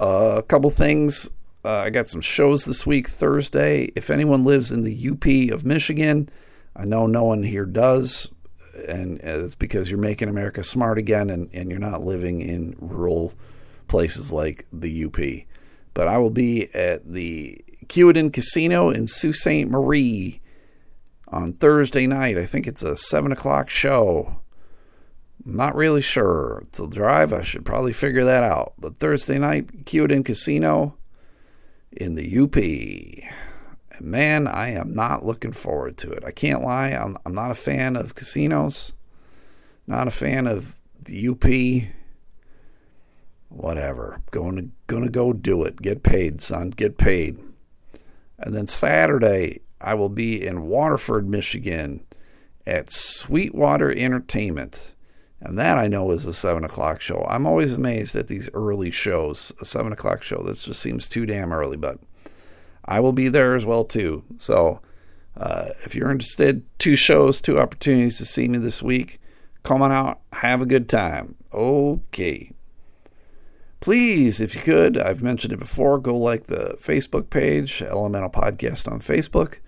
Uh, 0.00 0.36
a 0.38 0.42
couple 0.42 0.70
things. 0.70 1.30
Uh, 1.64 1.78
I 1.78 1.90
got 1.90 2.08
some 2.08 2.20
shows 2.20 2.64
this 2.64 2.86
week, 2.86 3.08
Thursday. 3.08 3.90
If 3.96 4.10
anyone 4.10 4.44
lives 4.44 4.70
in 4.70 4.82
the 4.82 5.10
UP 5.10 5.52
of 5.52 5.64
Michigan, 5.64 6.28
I 6.76 6.84
know 6.84 7.06
no 7.06 7.24
one 7.24 7.42
here 7.42 7.66
does, 7.66 8.32
and 8.86 9.18
it's 9.20 9.54
because 9.54 9.90
you're 9.90 9.98
making 9.98 10.28
America 10.28 10.62
smart 10.62 10.98
again, 10.98 11.30
and, 11.30 11.50
and 11.52 11.70
you're 11.70 11.80
not 11.80 12.02
living 12.02 12.40
in 12.40 12.76
rural 12.78 13.32
places 13.88 14.32
like 14.32 14.66
the 14.72 15.04
UP. 15.04 15.18
But 15.94 16.08
I 16.08 16.18
will 16.18 16.30
be 16.30 16.72
at 16.74 17.12
the 17.12 17.60
Kewadin 17.88 18.32
Casino 18.32 18.90
in 18.90 19.06
Sault 19.06 19.36
Ste. 19.36 19.66
Marie 19.66 20.40
on 21.28 21.52
Thursday 21.52 22.06
night. 22.06 22.38
I 22.38 22.44
think 22.44 22.66
it's 22.66 22.82
a 22.82 22.96
7 22.96 23.32
o'clock 23.32 23.70
show. 23.70 24.40
Not 25.44 25.74
really 25.74 26.02
sure. 26.02 26.64
It's 26.68 26.80
a 26.80 26.88
drive. 26.88 27.32
I 27.32 27.42
should 27.42 27.64
probably 27.64 27.92
figure 27.92 28.24
that 28.24 28.44
out. 28.44 28.74
But 28.78 28.98
Thursday 28.98 29.38
night, 29.38 29.84
Kewadin 29.84 30.24
Casino 30.24 30.96
in 31.92 32.14
the 32.14 32.38
UP 32.38 32.56
man, 34.00 34.46
I 34.46 34.70
am 34.70 34.94
not 34.94 35.24
looking 35.24 35.52
forward 35.52 35.96
to 35.98 36.10
it. 36.10 36.24
I 36.24 36.30
can't 36.30 36.62
lie. 36.62 36.88
I'm, 36.88 37.16
I'm 37.24 37.34
not 37.34 37.50
a 37.50 37.56
fan 37.56 37.96
of 37.96 38.14
casinos, 38.14 38.92
not 39.86 40.08
a 40.08 40.12
fan 40.12 40.46
of 40.46 40.76
the 41.00 41.28
UP. 41.28 41.44
Whatever. 43.48 44.20
Going 44.30 44.56
to 44.56 44.68
gonna 44.86 45.08
go 45.08 45.32
do 45.32 45.64
it. 45.64 45.80
Get 45.80 46.02
paid, 46.02 46.42
son. 46.42 46.70
Get 46.70 46.98
paid. 46.98 47.38
And 48.38 48.54
then 48.54 48.66
Saturday, 48.66 49.60
I 49.80 49.94
will 49.94 50.08
be 50.08 50.44
in 50.44 50.68
Waterford, 50.68 51.28
Michigan 51.28 52.04
at 52.66 52.92
Sweetwater 52.92 53.90
Entertainment. 53.90 54.94
And 55.40 55.56
that 55.58 55.78
I 55.78 55.86
know 55.86 56.10
is 56.10 56.24
a 56.24 56.32
7 56.32 56.64
o'clock 56.64 57.00
show. 57.00 57.24
I'm 57.28 57.46
always 57.46 57.74
amazed 57.74 58.16
at 58.16 58.26
these 58.26 58.50
early 58.54 58.90
shows. 58.90 59.52
A 59.60 59.64
7 59.64 59.92
o'clock 59.92 60.22
show, 60.22 60.42
that 60.42 60.56
just 60.56 60.80
seems 60.80 61.08
too 61.08 61.26
damn 61.26 61.52
early, 61.52 61.76
but 61.76 61.98
I 62.84 63.00
will 63.00 63.12
be 63.12 63.28
there 63.28 63.54
as 63.54 63.64
well, 63.64 63.84
too. 63.84 64.24
So 64.36 64.80
uh, 65.36 65.70
if 65.84 65.94
you're 65.94 66.10
interested, 66.10 66.64
two 66.78 66.96
shows, 66.96 67.40
two 67.40 67.60
opportunities 67.60 68.18
to 68.18 68.24
see 68.24 68.48
me 68.48 68.58
this 68.58 68.82
week. 68.82 69.20
Come 69.62 69.82
on 69.82 69.92
out, 69.92 70.20
have 70.32 70.60
a 70.60 70.66
good 70.66 70.88
time. 70.88 71.36
Okay. 71.52 72.52
Please, 73.80 74.40
if 74.40 74.54
you 74.54 74.60
could, 74.60 74.98
I've 74.98 75.22
mentioned 75.22 75.52
it 75.52 75.58
before, 75.58 75.98
go 75.98 76.16
like 76.16 76.46
the 76.46 76.76
Facebook 76.80 77.30
page, 77.30 77.80
Elemental 77.80 78.30
Podcast 78.30 78.90
on 78.90 79.00
Facebook. 79.00 79.58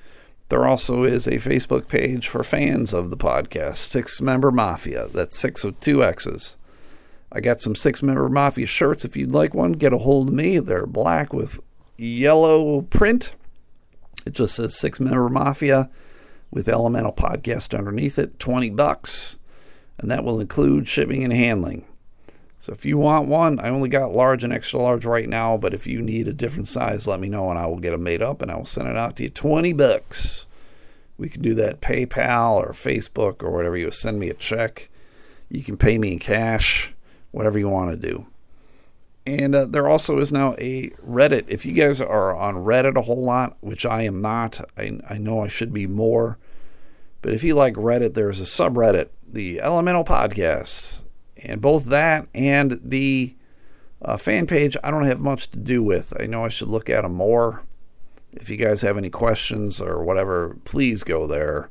There 0.49 0.67
also 0.67 1.05
is 1.05 1.29
a 1.29 1.37
Facebook 1.37 1.87
page 1.87 2.27
for 2.27 2.43
fans 2.43 2.93
of 2.93 3.11
the 3.11 3.17
podcast, 3.17 3.89
Sixx 3.89 4.21
Member 4.21 4.51
Mafia. 4.51 5.07
That's 5.07 5.39
six 5.39 5.63
with 5.63 5.79
two 5.79 6.03
X's. 6.03 6.57
I 7.31 7.41
got 7.41 7.61
some 7.61 7.75
Sixx 7.75 8.03
Member 8.03 8.29
Mafia 8.29 8.67
shirts. 8.67 9.05
If 9.05 9.17
you'd 9.17 9.31
like 9.31 9.55
one, 9.55 9.73
get 9.73 9.93
a 9.93 9.99
hold 9.99 10.29
of 10.29 10.35
me. 10.35 10.59
They're 10.59 10.87
black 10.87 11.33
with 11.33 11.61
yellow 11.97 12.83
print. 12.83 13.35
It 14.27 14.33
just 14.33 14.57
says 14.57 14.75
Sixx 14.75 14.99
Member 14.99 15.29
Mafia 15.29 15.89
with 16.51 16.69
Elemental 16.69 17.13
Podcast 17.13 17.79
underneath 17.79 18.19
it, 18.19 18.41
20 18.41 18.71
bucks. 18.71 19.39
And 19.99 20.11
that 20.11 20.25
will 20.25 20.41
include 20.41 20.89
shipping 20.89 21.23
and 21.23 21.33
handling. 21.33 21.87
So 22.61 22.75
if 22.75 22.85
you 22.85 22.99
want 22.99 23.27
one, 23.27 23.59
I 23.59 23.71
only 23.71 23.89
got 23.89 24.13
large 24.13 24.45
and 24.45 24.53
extra 24.53 24.81
large 24.81 25.07
right 25.07 25.27
now, 25.27 25.57
but 25.57 25.73
if 25.73 25.87
you 25.87 26.03
need 26.03 26.29
a 26.29 26.35
different 26.35 26.69
size, 26.69 27.07
let 27.07 27.19
me 27.19 27.31
know 27.31 27.49
and 27.49 27.59
I 27.59 27.65
will 27.65 27.79
get 27.79 27.93
them 27.93 28.03
made 28.03 28.21
up 28.21 28.43
and 28.43 28.51
I 28.51 28.57
will 28.57 28.67
send 28.67 28.87
it 28.87 28.99
out 28.99 29.17
to 29.17 29.23
you. 29.23 29.31
20 29.31 29.73
bucks. 29.73 30.47
We 31.17 31.31
can 31.31 31.41
do 31.41 31.55
that 31.55 31.81
PayPal 31.81 32.57
or 32.57 32.73
Facebook 32.73 33.43
or 33.43 33.51
whatever 33.51 33.79
you 33.79 33.91
send 33.91 34.21
me 34.21 34.29
a 34.29 34.35
check. 34.35 34.91
You 35.49 35.63
can 35.63 35.79
pay 35.79 35.97
me 35.97 36.13
in 36.13 36.19
cash, 36.19 36.93
whatever 37.31 37.59
you 37.59 37.69
want 37.71 37.93
to 37.93 38.09
do. 38.09 38.27
And 39.27 39.55
uh, 39.55 39.65
there 39.65 39.89
also 39.89 40.19
is 40.19 40.31
now 40.31 40.55
a 40.59 40.91
Reddit. 41.07 41.47
If 41.49 41.65
you 41.65 41.73
guys 41.73 42.03
are 42.03 42.37
on 42.37 42.57
Reddit 42.57 42.97
a 42.97 43.03
whole 43.03 43.25
lot, 43.25 43.57
which 43.61 43.87
I 43.87 44.03
am 44.03 44.21
not, 44.21 44.61
I, 44.77 45.01
I 45.09 45.17
know 45.17 45.43
I 45.43 45.49
should 45.49 45.73
be 45.73 45.87
more. 45.87 46.37
But 47.23 47.33
if 47.33 47.43
you 47.43 47.55
like 47.55 47.75
Reddit, 47.75 48.13
there's 48.13 48.41
a 48.41 48.45
subreddit, 48.45 49.09
the 49.27 49.63
Elemental 49.63 50.05
Podcast 50.05 51.05
and 51.43 51.61
both 51.61 51.87
that 51.87 52.27
and 52.35 52.81
the 52.83 53.35
uh, 54.03 54.17
fan 54.17 54.47
page, 54.47 54.77
I 54.83 54.91
don't 54.91 55.05
have 55.05 55.21
much 55.21 55.51
to 55.51 55.59
do 55.59 55.83
with. 55.83 56.13
I 56.19 56.27
know 56.27 56.45
I 56.45 56.49
should 56.49 56.69
look 56.69 56.89
at 56.89 57.03
them 57.03 57.15
more. 57.15 57.63
If 58.33 58.49
you 58.49 58.57
guys 58.57 58.83
have 58.83 58.97
any 58.97 59.11
questions 59.11 59.81
or 59.81 60.05
whatever, 60.05 60.57
please 60.65 61.03
go 61.05 61.27
there. 61.27 61.71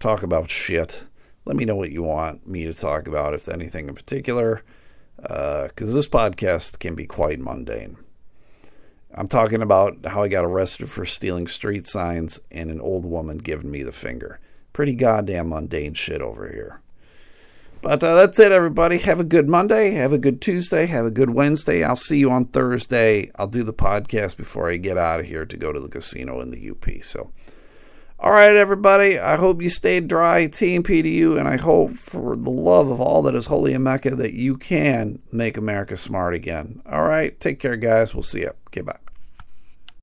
Talk 0.00 0.22
about 0.22 0.50
shit. 0.50 1.06
Let 1.44 1.56
me 1.56 1.64
know 1.64 1.76
what 1.76 1.92
you 1.92 2.02
want 2.02 2.46
me 2.46 2.64
to 2.64 2.74
talk 2.74 3.06
about, 3.06 3.34
if 3.34 3.48
anything 3.48 3.88
in 3.88 3.94
particular, 3.94 4.62
because 5.16 5.90
uh, 5.90 5.94
this 5.94 6.08
podcast 6.08 6.78
can 6.78 6.94
be 6.94 7.06
quite 7.06 7.38
mundane. 7.38 7.96
I'm 9.14 9.28
talking 9.28 9.60
about 9.60 10.06
how 10.06 10.22
I 10.22 10.28
got 10.28 10.44
arrested 10.44 10.88
for 10.88 11.04
stealing 11.04 11.46
street 11.46 11.86
signs 11.86 12.40
and 12.50 12.70
an 12.70 12.80
old 12.80 13.04
woman 13.04 13.38
giving 13.38 13.70
me 13.70 13.82
the 13.82 13.92
finger. 13.92 14.40
Pretty 14.72 14.94
goddamn 14.94 15.50
mundane 15.50 15.94
shit 15.94 16.22
over 16.22 16.48
here. 16.48 16.80
But 17.82 18.04
uh, 18.04 18.14
that's 18.14 18.38
it, 18.38 18.52
everybody. 18.52 18.98
Have 18.98 19.18
a 19.18 19.24
good 19.24 19.48
Monday. 19.48 19.90
Have 19.90 20.12
a 20.12 20.18
good 20.18 20.40
Tuesday. 20.40 20.86
Have 20.86 21.04
a 21.04 21.10
good 21.10 21.30
Wednesday. 21.30 21.82
I'll 21.82 21.96
see 21.96 22.18
you 22.18 22.30
on 22.30 22.44
Thursday. 22.44 23.32
I'll 23.34 23.48
do 23.48 23.64
the 23.64 23.72
podcast 23.72 24.36
before 24.36 24.70
I 24.70 24.76
get 24.76 24.96
out 24.96 25.18
of 25.18 25.26
here 25.26 25.44
to 25.44 25.56
go 25.56 25.72
to 25.72 25.80
the 25.80 25.88
casino 25.88 26.40
in 26.40 26.52
the 26.52 26.70
UP. 26.70 26.86
So, 27.02 27.32
all 28.20 28.30
right, 28.30 28.54
everybody. 28.54 29.18
I 29.18 29.34
hope 29.34 29.60
you 29.60 29.68
stayed 29.68 30.06
dry. 30.06 30.46
TMP 30.46 31.02
to 31.02 31.08
you, 31.08 31.36
and 31.36 31.48
I 31.48 31.56
hope 31.56 31.96
for 31.96 32.36
the 32.36 32.50
love 32.50 32.88
of 32.88 33.00
all 33.00 33.20
that 33.22 33.34
is 33.34 33.46
holy 33.46 33.72
in 33.72 33.82
Mecca 33.82 34.14
that 34.14 34.32
you 34.32 34.56
can 34.56 35.18
make 35.32 35.56
America 35.56 35.96
smart 35.96 36.34
again. 36.34 36.82
All 36.88 37.02
right. 37.02 37.38
Take 37.40 37.58
care, 37.58 37.76
guys. 37.76 38.14
We'll 38.14 38.22
see 38.22 38.42
you. 38.42 38.52
Okay, 38.68 38.82
bye. 38.82 39.11